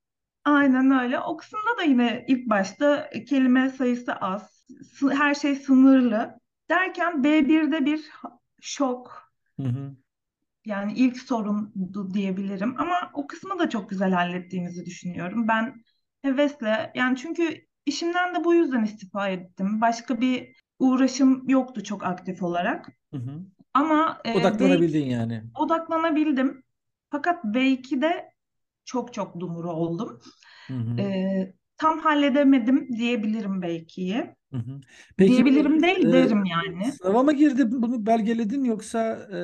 Aynen 0.45 0.91
öyle. 0.91 1.21
O 1.21 1.37
kısımda 1.37 1.79
da 1.79 1.83
yine 1.83 2.25
ilk 2.29 2.51
başta 2.51 3.11
kelime 3.29 3.71
sayısı 3.71 4.13
az, 4.15 4.67
her 5.13 5.35
şey 5.35 5.57
sınırlı. 5.57 6.39
Derken 6.71 7.25
B1'de 7.25 7.85
bir 7.85 8.11
şok, 8.61 9.33
Hı 9.59 9.63
hı. 9.63 9.97
yani 10.65 10.93
ilk 10.93 11.17
sorundu 11.19 12.15
diyebilirim. 12.15 12.75
Ama 12.79 13.11
o 13.15 13.27
kısmı 13.27 13.59
da 13.59 13.69
çok 13.71 13.91
güzel 13.91 14.13
hallettiğimizi 14.13 14.87
düşünüyorum. 14.87 15.49
Ben 15.49 15.75
hevesle, 16.23 16.93
yani 16.95 17.17
çünkü 17.17 17.67
işimden 17.87 18.35
de 18.35 18.45
bu 18.45 18.55
yüzden 18.55 18.85
istifa 18.85 19.29
ettim. 19.29 19.81
Başka 19.81 20.21
bir 20.21 20.57
uğraşım 20.79 21.49
yoktu 21.49 21.85
çok 21.85 22.05
aktif 22.05 22.43
olarak. 22.43 22.89
Hı 23.11 23.17
hı. 23.17 23.41
Ama 23.75 24.21
e, 24.25 24.39
Odaklanabildin 24.39 25.07
yani. 25.07 25.43
odaklanabildim. 25.55 26.63
Fakat 27.11 27.45
B2'de 27.45 28.33
çok 28.85 29.15
çok 29.15 29.41
dumuru 29.41 29.73
oldum. 29.73 30.21
Hı 30.67 30.75
hı. 30.75 31.01
Ee, 31.01 31.55
tam 31.83 31.99
halledemedim 31.99 32.89
diyebilirim 32.97 33.63
belki. 33.63 34.35
Hı 34.53 34.57
hı. 34.57 34.81
Peki 35.17 35.33
Diyebilirim 35.33 35.83
değil 35.83 36.07
e, 36.07 36.13
derim 36.13 36.45
yani. 36.45 36.93
sınava 36.93 37.23
mı 37.23 37.33
girdin 37.33 37.83
bunu 37.83 38.07
belgeledin 38.07 38.65
yoksa 38.65 39.29
e, 39.33 39.39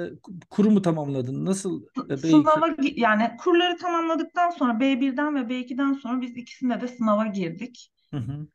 kuru 0.51 0.71
mu 0.71 0.83
tamamladın? 0.83 1.45
Nasıl 1.45 1.83
e, 1.83 2.15
B2? 2.15 2.31
Sınava 2.31 2.77
yani 2.97 3.31
kurları 3.39 3.77
tamamladıktan 3.77 4.51
sonra 4.51 4.81
B1'den 4.81 5.35
ve 5.35 5.49
B2'den 5.49 5.93
sonra 5.93 6.21
biz 6.21 6.37
ikisinde 6.37 6.81
de 6.81 6.89
sınava 6.89 7.27
girdik. 7.27 7.93
Hı 8.11 8.17
hı. 8.17 8.47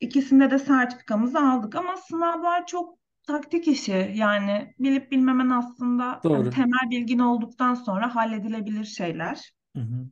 İkisinde 0.00 0.50
de 0.50 0.58
sertifikamızı 0.58 1.38
aldık 1.38 1.74
ama 1.76 1.96
sınavlar 1.96 2.66
çok 2.66 2.98
taktik 3.26 3.68
işi. 3.68 4.12
Yani 4.14 4.74
bilip 4.78 5.12
bilmemen 5.12 5.50
aslında 5.50 6.04
hani 6.04 6.22
Doğru. 6.24 6.50
temel 6.50 6.90
bilgin 6.90 7.18
olduktan 7.18 7.74
sonra 7.74 8.14
halledilebilir 8.14 8.84
şeyler. 8.84 9.52
Hı 9.76 9.82
hı. 9.82 10.08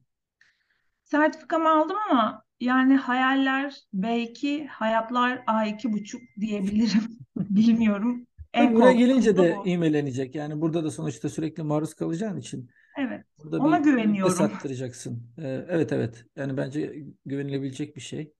Sertifikamı 1.04 1.68
aldım 1.70 1.96
ama 2.10 2.45
yani 2.60 2.96
hayaller 2.96 3.74
B2, 3.92 4.66
hayatlar 4.66 5.42
A2,5 5.46 6.20
diyebilirim. 6.40 7.18
Bilmiyorum. 7.36 8.26
En 8.54 8.74
buraya 8.74 8.92
gelince 8.92 9.36
de 9.36 9.56
bu. 9.56 9.68
ivmelenecek. 9.68 10.34
Yani 10.34 10.60
burada 10.60 10.84
da 10.84 10.90
sonuçta 10.90 11.28
sürekli 11.28 11.62
maruz 11.62 11.94
kalacağın 11.94 12.36
için 12.36 12.70
Evet. 12.98 13.24
burada 13.38 13.58
Ona 13.58 13.78
bir 13.80 13.84
güveniyorum. 13.84 14.32
ses 14.32 14.40
attıracaksın. 14.40 15.22
Ee, 15.38 15.66
evet 15.68 15.92
evet. 15.92 16.24
Yani 16.36 16.56
bence 16.56 16.94
güvenilebilecek 17.26 17.96
bir 17.96 18.00
şey. 18.00 18.32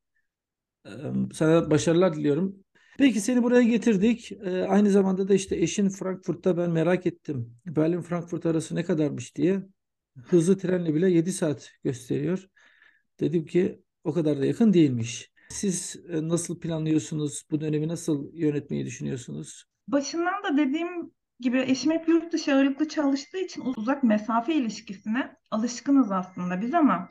Ee, 0.87 0.91
sana 1.33 1.71
başarılar 1.71 2.15
diliyorum. 2.17 2.57
Peki 2.99 3.21
seni 3.21 3.43
buraya 3.43 3.63
getirdik. 3.63 4.33
Ee, 4.33 4.63
aynı 4.65 4.91
zamanda 4.91 5.29
da 5.29 5.35
işte 5.35 5.57
eşin 5.57 5.89
Frankfurt'ta 5.89 6.57
ben 6.57 6.71
merak 6.71 7.07
ettim. 7.07 7.55
Berlin-Frankfurt 7.67 8.47
arası 8.47 8.75
ne 8.75 8.85
kadarmış 8.85 9.37
diye. 9.37 9.63
Hızlı 10.25 10.59
trenle 10.59 10.95
bile 10.95 11.11
7 11.11 11.33
saat 11.33 11.71
gösteriyor. 11.85 12.49
Dedim 13.21 13.47
ki 13.47 13.83
o 14.07 14.13
kadar 14.13 14.41
da 14.41 14.47
yakın 14.47 14.73
değilmiş. 14.73 15.31
Siz 15.49 15.97
e, 16.09 16.29
nasıl 16.29 16.61
planlıyorsunuz? 16.61 17.43
Bu 17.51 17.61
dönemi 17.61 17.89
nasıl 17.89 18.35
yönetmeyi 18.35 18.87
düşünüyorsunuz? 18.87 19.65
Başından 19.89 20.45
da 20.45 20.57
dediğim 20.57 21.11
gibi 21.41 21.61
eşim 21.61 21.93
hep 21.93 22.09
yurt 22.09 22.33
dışı 22.33 22.55
ağırlıklı 22.55 22.89
çalıştığı 22.89 23.39
için 23.39 23.63
uzak 23.77 24.03
mesafe 24.03 24.55
ilişkisine 24.55 25.37
alışkınız 25.51 26.13
aslında 26.13 26.61
biz 26.61 26.75
ama 26.75 27.09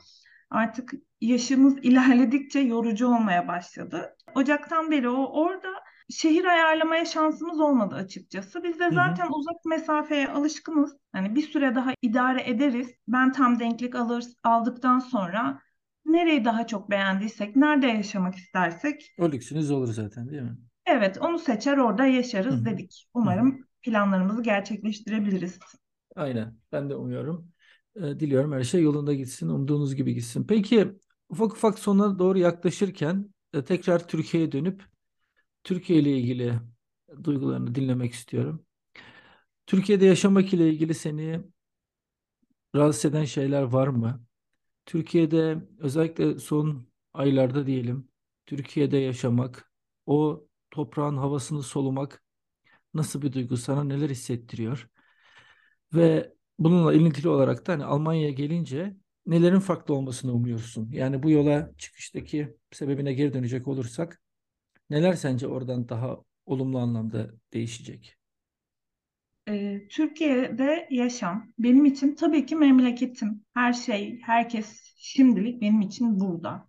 artık 0.50 0.92
yaşımız 1.20 1.78
ilerledikçe 1.82 2.60
yorucu 2.60 3.06
olmaya 3.06 3.48
başladı. 3.48 4.16
Ocaktan 4.34 4.90
beri 4.90 5.08
o 5.08 5.42
orada 5.42 5.68
şehir 6.10 6.44
ayarlamaya 6.44 7.04
şansımız 7.04 7.60
olmadı 7.60 7.94
açıkçası. 7.94 8.62
Biz 8.64 8.80
de 8.80 8.84
Hı 8.84 8.88
hı. 8.88 8.94
zaten 8.94 9.28
uzak 9.32 9.64
mesafeye 9.64 10.28
alışkınız. 10.28 10.96
Hani 11.12 11.34
bir 11.34 11.42
süre 11.42 11.74
daha 11.74 11.92
idare 12.02 12.50
ederiz. 12.50 12.90
Ben 13.08 13.32
tam 13.32 13.60
denklik 13.60 13.94
alır, 13.94 14.24
aldıktan 14.44 14.98
sonra 14.98 15.60
nereyi 16.06 16.44
daha 16.44 16.66
çok 16.66 16.90
beğendiysek, 16.90 17.56
nerede 17.56 17.86
yaşamak 17.86 18.34
istersek 18.34 19.14
O 19.18 19.32
lüksünüz 19.32 19.70
olur 19.70 19.92
zaten 19.92 20.30
değil 20.30 20.42
mi? 20.42 20.56
Evet, 20.86 21.18
onu 21.20 21.38
seçer 21.38 21.78
orada 21.78 22.06
yaşarız 22.06 22.60
hı. 22.60 22.64
dedik. 22.64 23.08
Umarım 23.14 23.66
planlarımızı 23.82 24.42
gerçekleştirebiliriz. 24.42 25.58
Aynen. 26.16 26.58
Ben 26.72 26.90
de 26.90 26.94
umuyorum. 26.94 27.48
Ee, 27.96 28.00
diliyorum 28.00 28.52
her 28.52 28.62
şey 28.62 28.82
yolunda 28.82 29.14
gitsin. 29.14 29.48
Umduğunuz 29.48 29.94
gibi 29.94 30.14
gitsin. 30.14 30.46
Peki 30.48 30.92
ufak 31.28 31.52
ufak 31.52 31.78
sona 31.78 32.18
doğru 32.18 32.38
yaklaşırken 32.38 33.34
e, 33.54 33.64
tekrar 33.64 34.08
Türkiye'ye 34.08 34.52
dönüp 34.52 34.82
Türkiye 35.64 35.98
ile 35.98 36.18
ilgili 36.18 36.54
duygularını 37.24 37.74
dinlemek 37.74 38.12
istiyorum. 38.12 38.66
Türkiye'de 39.66 40.06
yaşamak 40.06 40.52
ile 40.54 40.68
ilgili 40.68 40.94
seni 40.94 41.40
rahatsız 42.74 43.04
eden 43.04 43.24
şeyler 43.24 43.62
var 43.62 43.88
mı? 43.88 44.25
Türkiye'de 44.86 45.58
özellikle 45.78 46.38
son 46.38 46.88
aylarda 47.14 47.66
diyelim, 47.66 48.08
Türkiye'de 48.46 48.96
yaşamak, 48.98 49.72
o 50.06 50.46
toprağın 50.70 51.16
havasını 51.16 51.62
solumak 51.62 52.24
nasıl 52.94 53.22
bir 53.22 53.34
duygu 53.34 53.56
sana 53.56 53.84
neler 53.84 54.10
hissettiriyor? 54.10 54.88
Ve 55.94 56.32
bununla 56.58 56.94
ilintili 56.94 57.28
olarak 57.28 57.66
da 57.66 57.72
hani 57.72 57.84
Almanya'ya 57.84 58.30
gelince 58.30 58.96
nelerin 59.26 59.60
farklı 59.60 59.94
olmasını 59.94 60.32
umuyorsun? 60.32 60.88
Yani 60.92 61.22
bu 61.22 61.30
yola 61.30 61.72
çıkıştaki 61.78 62.56
sebebine 62.72 63.12
geri 63.14 63.32
dönecek 63.34 63.68
olursak 63.68 64.22
neler 64.90 65.12
sence 65.14 65.48
oradan 65.48 65.88
daha 65.88 66.18
olumlu 66.46 66.78
anlamda 66.78 67.30
değişecek? 67.52 68.15
Ee, 69.48 69.88
Türkiye'de 69.88 70.88
yaşam 70.90 71.52
benim 71.58 71.84
için 71.84 72.14
tabii 72.14 72.46
ki 72.46 72.56
memleketim. 72.56 73.44
Her 73.54 73.72
şey, 73.72 74.20
herkes 74.22 74.94
şimdilik 74.96 75.60
benim 75.60 75.80
için 75.80 76.20
burada. 76.20 76.68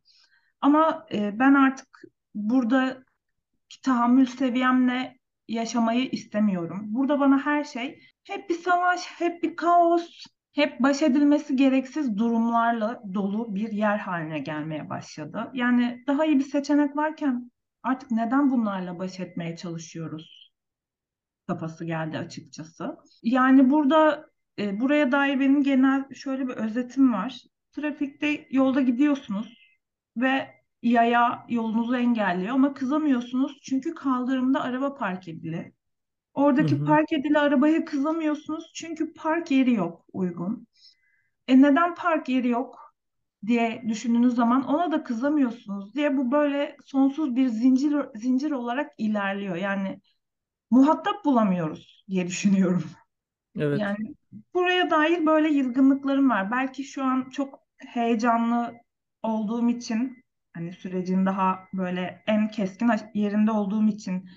Ama 0.61 1.05
e, 1.13 1.39
ben 1.39 1.53
artık 1.53 2.03
buradaki 2.35 3.81
tahammül 3.83 4.25
seviyemle 4.25 5.17
yaşamayı 5.47 6.09
istemiyorum. 6.11 6.85
Burada 6.87 7.19
bana 7.19 7.45
her 7.45 7.63
şey 7.63 7.99
hep 8.23 8.49
bir 8.49 8.55
savaş, 8.55 9.05
hep 9.07 9.43
bir 9.43 9.55
kaos, 9.55 10.25
hep 10.51 10.79
baş 10.79 11.01
edilmesi 11.01 11.55
gereksiz 11.55 12.17
durumlarla 12.17 13.01
dolu 13.13 13.55
bir 13.55 13.71
yer 13.71 13.97
haline 13.97 14.39
gelmeye 14.39 14.89
başladı. 14.89 15.51
Yani 15.53 16.03
daha 16.07 16.25
iyi 16.25 16.39
bir 16.39 16.43
seçenek 16.43 16.95
varken 16.97 17.51
artık 17.83 18.11
neden 18.11 18.51
bunlarla 18.51 18.99
baş 18.99 19.19
etmeye 19.19 19.55
çalışıyoruz? 19.55 20.36
Kafası 21.47 21.85
geldi 21.85 22.17
açıkçası. 22.17 22.97
Yani 23.23 23.69
burada 23.69 24.29
e, 24.59 24.79
buraya 24.79 25.11
dair 25.11 25.39
benim 25.39 25.63
genel 25.63 26.13
şöyle 26.13 26.47
bir 26.47 26.53
özetim 26.53 27.13
var. 27.13 27.41
Trafikte 27.71 28.47
yolda 28.51 28.81
gidiyorsunuz 28.81 29.57
ve 30.17 30.47
yaya 30.81 31.45
yolunuzu 31.49 31.95
engelliyor 31.95 32.55
ama 32.55 32.73
kızamıyorsunuz 32.73 33.59
çünkü 33.63 33.95
kaldırımda 33.95 34.61
araba 34.61 34.95
park 34.95 35.27
edili. 35.27 35.73
Hı 36.59 36.63
Oradaki 36.63 36.75
hı. 36.75 36.85
park 36.85 37.13
edili 37.13 37.39
arabaya 37.39 37.85
kızamıyorsunuz 37.85 38.71
çünkü 38.75 39.13
park 39.13 39.51
yeri 39.51 39.73
yok 39.73 40.05
uygun. 40.13 40.67
E 41.47 41.61
neden 41.61 41.95
park 41.95 42.29
yeri 42.29 42.47
yok 42.49 42.95
diye 43.47 43.83
düşündüğünüz 43.89 44.35
zaman 44.35 44.63
ona 44.63 44.91
da 44.91 45.03
kızamıyorsunuz 45.03 45.95
diye 45.95 46.17
bu 46.17 46.31
böyle 46.31 46.77
sonsuz 46.85 47.35
bir 47.35 47.47
zincir 47.47 47.95
zincir 48.15 48.51
olarak 48.51 48.91
ilerliyor. 48.97 49.55
Yani 49.55 50.01
muhatap 50.71 51.25
bulamıyoruz 51.25 52.05
diye 52.09 52.27
düşünüyorum. 52.27 52.83
Evet. 53.55 53.79
Yani 53.79 54.15
buraya 54.53 54.89
dair 54.89 55.25
böyle 55.25 55.49
yılgınlıklarım 55.49 56.29
var. 56.29 56.51
Belki 56.51 56.83
şu 56.83 57.03
an 57.03 57.29
çok 57.29 57.59
heyecanlı 57.77 58.73
olduğum 59.23 59.69
için 59.69 60.23
Hani 60.57 60.73
sürecin 60.73 61.25
daha 61.25 61.59
böyle 61.73 62.23
en 62.27 62.47
keskin 62.47 62.91
yerinde 63.13 63.51
olduğum 63.51 63.87
için 63.87 64.29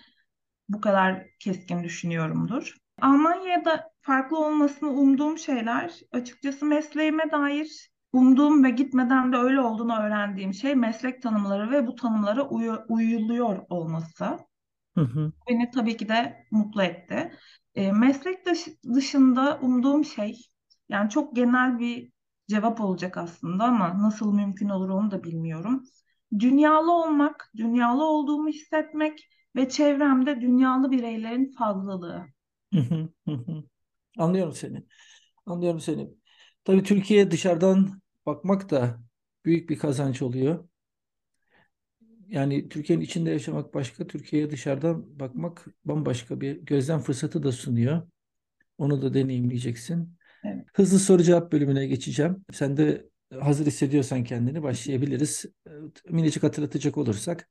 bu 0.69 0.81
kadar 0.81 1.27
keskin 1.39 1.85
düşünüyorumdur. 1.85 2.77
Almanya'da 3.03 3.91
farklı 4.03 4.39
olmasını 4.39 4.91
umduğum 4.91 5.39
şeyler 5.39 6.01
açıkçası 6.13 6.67
mesleğime 6.67 7.31
dair 7.31 7.91
umduğum 8.13 8.65
ve 8.65 8.71
gitmeden 8.71 9.33
de 9.33 9.37
öyle 9.37 9.61
olduğunu 9.61 9.97
öğrendiğim 10.01 10.55
şey 10.55 10.75
meslek 10.75 11.23
tanımları 11.23 11.71
ve 11.71 11.87
bu 11.87 11.95
tanımlara 11.95 12.49
uyu- 12.49 12.85
uyuluyor 12.89 13.59
olması. 13.69 14.39
Hı 15.01 15.03
hı. 15.05 15.33
Beni 15.49 15.71
tabii 15.71 15.97
ki 15.97 16.09
de 16.09 16.47
mutlu 16.51 16.83
etti. 16.83 17.33
E, 17.75 17.93
meslek 17.93 18.47
dış- 18.47 18.83
dışında 18.95 19.59
umduğum 19.63 20.05
şey, 20.05 20.37
yani 20.89 21.11
çok 21.11 21.37
genel 21.37 21.79
bir 21.79 22.13
cevap 22.51 22.81
olacak 22.81 23.17
aslında 23.17 23.65
ama 23.65 24.03
nasıl 24.03 24.35
mümkün 24.35 24.69
olur 24.69 24.89
onu 24.89 25.11
da 25.11 25.25
bilmiyorum. 25.25 25.85
Dünyalı 26.39 26.93
olmak, 26.93 27.51
dünyalı 27.57 28.05
olduğumu 28.05 28.49
hissetmek 28.49 29.29
ve 29.57 29.69
çevremde 29.69 30.41
dünyalı 30.41 30.91
bireylerin 30.91 31.53
fazlalığı. 31.59 32.27
Hı 32.75 32.81
hı, 32.81 33.09
hı 33.29 33.33
hı. 33.35 33.65
Anlıyorum 34.19 34.55
seni. 34.55 34.87
Anlıyorum 35.47 35.81
seni. 35.81 36.11
Tabii 36.65 36.85
Türkiye'ye 36.85 37.33
dışarıdan 37.33 38.03
bakmak 38.27 38.71
da 38.71 39.01
büyük 39.47 39.71
bir 39.71 39.79
kazanç 39.79 40.23
oluyor. 40.23 40.70
Yani 42.31 42.69
Türkiye'nin 42.69 43.05
içinde 43.05 43.31
yaşamak 43.31 43.75
başka, 43.75 44.07
Türkiye'ye 44.07 44.51
dışarıdan 44.51 45.21
bakmak 45.21 45.67
bambaşka 45.85 46.41
bir 46.41 46.57
gözlem 46.57 47.01
fırsatı 47.01 47.43
da 47.43 47.53
sunuyor. 47.53 48.03
Onu 48.79 49.03
da 49.03 49.15
deneyimleyeceksin. 49.15 50.17
Evet. 50.45 50.67
Hızlı 50.75 50.99
soru 50.99 51.23
cevap 51.23 51.53
bölümüne 51.53 51.87
geçeceğim. 51.87 52.45
Sen 52.53 52.77
de 52.77 53.09
hazır 53.41 53.67
hissediyorsan 53.67 54.25
kendini 54.25 54.63
başlayabiliriz. 54.63 55.45
Ee, 55.67 55.71
Minicik 56.11 56.43
hatırlatacak 56.43 56.99
olursak 56.99 57.49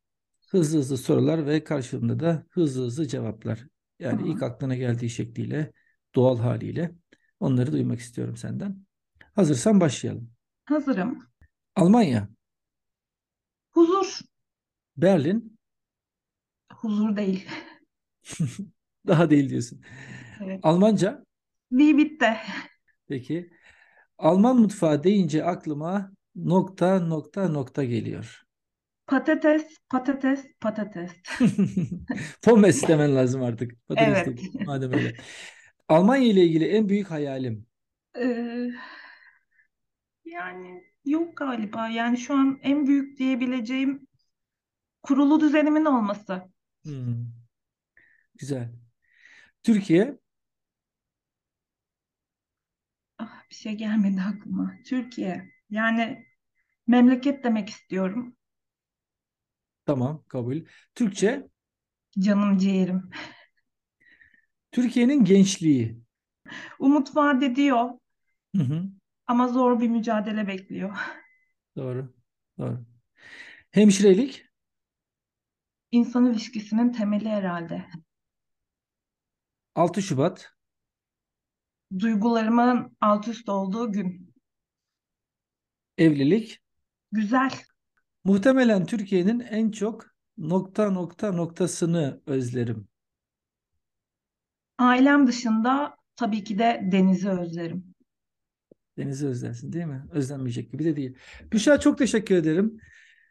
hızlı 0.50 0.80
hızlı 0.80 0.98
sorular 0.98 1.46
ve 1.46 1.64
karşılığında 1.64 2.20
da 2.20 2.46
hızlı 2.50 2.86
hızlı 2.86 3.08
cevaplar. 3.08 3.66
Yani 4.00 4.18
Tamam. 4.18 4.36
ilk 4.36 4.44
aklına 4.44 4.76
geldiği 4.76 5.10
şekliyle, 5.10 5.72
doğal 6.16 6.40
haliyle 6.40 6.92
onları 7.40 7.72
duymak 7.72 8.00
istiyorum 8.00 8.38
senden. 8.38 8.86
Hazırsan 9.36 9.82
başlayalım. 9.82 10.32
Hazırım. 10.66 11.20
Almanya, 11.76 12.30
Huzur, 13.72 14.20
Berlin, 15.02 15.58
huzur 16.74 17.16
değil. 17.16 17.48
daha 19.08 19.30
değil 19.30 19.50
diyorsun. 19.50 19.82
Evet. 20.44 20.60
Almanca, 20.64 21.26
Wie 21.70 21.98
bitte. 21.98 22.38
peki. 23.08 23.50
Alman 24.18 24.60
mutfağı 24.60 25.04
deyince 25.04 25.44
aklıma 25.44 26.12
nokta 26.36 27.00
nokta 27.00 27.50
nokta 27.50 27.84
geliyor. 27.84 28.42
Patates, 29.08 29.78
patates, 29.90 30.46
patates. 30.62 31.12
Pommes 32.44 32.88
demen 32.88 33.16
lazım 33.16 33.44
artık. 33.44 33.88
Patates 33.88 34.28
Evet. 34.28 34.38
değil, 34.38 34.52
madem 34.66 34.94
öyle. 34.94 35.16
Almanya 35.88 36.24
ile 36.28 36.44
ilgili 36.44 36.66
en 36.66 36.90
büyük 36.90 37.12
hayalim. 37.12 37.66
Ee, 38.18 38.70
yani 40.26 40.84
yok 41.06 41.38
galiba. 41.38 41.88
Yani 41.88 42.18
şu 42.18 42.34
an 42.34 42.60
en 42.64 42.88
büyük 42.88 43.20
diyebileceğim 43.20 44.08
kurulu 45.04 45.40
düzenimin 45.40 45.86
olması. 45.86 46.50
Hmm, 46.86 47.32
güzel. 48.36 48.70
Türkiye, 49.64 50.20
Ah, 53.18 53.44
bir 53.50 53.56
şey 53.56 53.74
gelmedi 53.76 54.22
aklıma. 54.22 54.74
Türkiye. 54.86 55.52
Yani 55.70 56.26
memleket 56.88 57.44
demek 57.44 57.70
istiyorum. 57.70 58.38
tamam 59.86 60.24
kabul. 60.28 60.66
Türkçe, 60.96 61.50
Canım 62.20 62.58
ciğerim. 62.58 63.10
Türkiye'nin 64.72 65.24
gençliği. 65.26 65.98
Umut 66.80 67.16
vaat 67.16 67.44
ediyor 67.44 67.90
Hı 68.56 68.62
hı, 68.64 68.90
ama 69.28 69.48
zor 69.48 69.80
bir 69.80 69.88
mücadele 69.90 70.48
bekliyor. 70.48 70.96
doğru, 71.76 72.14
doğru. 72.58 72.86
Hemşirelik, 73.72 74.49
İnsan 75.92 76.26
ilişkisinin 76.26 76.92
temeli 76.92 77.30
herhalde. 77.30 77.86
6 79.76 80.02
Şubat, 80.02 80.54
Duygularımın 82.00 82.98
alt 83.02 83.28
üst 83.28 83.50
olduğu 83.50 83.92
gün. 83.92 84.34
evlilik. 85.98 86.60
Güzel. 87.12 87.52
Muhtemelen 88.24 88.86
Türkiye'nin 88.86 89.40
en 89.40 89.72
çok 89.72 90.06
nokta 90.38 90.92
nokta 90.92 91.32
noktasını 91.32 92.22
özlerim. 92.26 92.88
Ailem 94.78 95.28
dışında 95.28 95.96
tabii 96.16 96.44
ki 96.44 96.60
de 96.60 96.82
denizi 96.92 97.30
özlerim. 97.30 97.96
Denizi 98.98 99.28
özlersin 99.28 99.74
değil 99.74 99.86
mi? 99.86 100.04
Özlenmeyecek 100.12 100.72
gibi 100.72 100.84
de 100.86 100.96
değil. 100.96 101.18
Büşra 101.54 101.80
çok 101.80 101.98
teşekkür 101.98 102.36
ederim. 102.36 102.78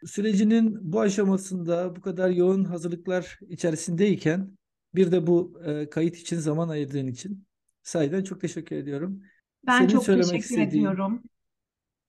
Sürecinin 0.06 0.92
bu 0.92 1.00
aşamasında 1.00 1.96
bu 1.96 2.00
kadar 2.00 2.30
yoğun 2.30 2.64
hazırlıklar 2.64 3.38
içerisindeyken 3.48 4.58
bir 4.94 5.12
de 5.12 5.26
bu 5.26 5.60
e, 5.64 5.90
kayıt 5.90 6.16
için 6.16 6.36
zaman 6.36 6.68
ayırdığın 6.68 7.06
için 7.06 7.46
sahiden 7.82 8.24
çok 8.24 8.40
teşekkür 8.40 8.76
ediyorum. 8.76 9.22
Ben 9.66 9.78
Senin 9.78 9.88
çok 9.88 10.04
söylemek 10.04 10.26
teşekkür 10.26 10.44
istediğin, 10.44 10.68
ediyorum. 10.68 11.22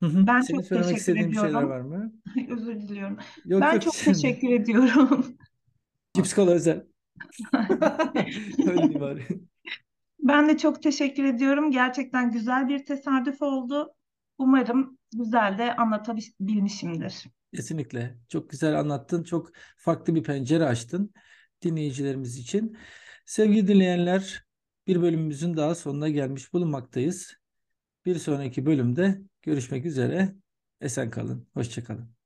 Hı 0.04 0.06
hı, 0.06 0.28
Ben 0.28 0.42
senin 0.42 0.60
çok 0.60 0.68
söylemek 0.68 0.90
teşekkür 0.90 1.00
istediğin 1.00 1.32
bir 1.32 1.36
şeyler 1.36 1.48
ediyorum. 1.48 1.70
var 1.70 1.80
mı? 1.80 2.14
Özür 2.50 2.76
diliyorum. 2.76 3.18
Yok 3.46 3.62
Ben 3.62 3.74
yok 3.74 3.82
çok 3.82 3.96
şimdi. 3.96 4.18
teşekkür 4.18 4.50
ediyorum. 4.50 5.26
Cips 6.16 6.34
kola 6.34 6.52
özel. 6.52 6.86
Öyle 8.68 9.00
bari. 9.00 9.24
Ben 10.20 10.50
de 10.50 10.58
çok 10.58 10.84
teşekkür 10.84 11.24
ediyorum. 11.24 11.72
Gerçekten 11.72 12.32
güzel 12.32 12.68
bir 12.70 12.86
tesadüf 12.86 13.42
oldu. 13.42 13.94
Umarım 14.38 14.98
güzel 15.16 15.58
de 15.58 15.76
anlatabilmişimdir. 15.76 17.26
Kesinlikle. 17.56 18.18
Çok 18.30 18.50
güzel 18.50 18.80
anlattın. 18.80 19.24
Çok 19.24 19.52
farklı 19.78 20.16
bir 20.16 20.24
pencere 20.24 20.66
açtın 20.66 21.14
dinleyicilerimiz 21.62 22.38
için. 22.38 22.78
Sevgili 23.26 23.68
dinleyenler, 23.68 24.46
bir 24.88 25.02
bölümümüzün 25.02 25.58
daha 25.58 25.76
sonuna 25.76 26.10
gelmiş 26.10 26.54
bulunmaktayız. 26.54 27.34
Bir 28.06 28.16
sonraki 28.16 28.66
bölümde 28.66 29.22
görüşmek 29.42 29.86
üzere. 29.86 30.36
Esen 30.82 31.10
kalın. 31.10 31.48
Hoşça 31.54 31.84
kalın. 31.84 32.19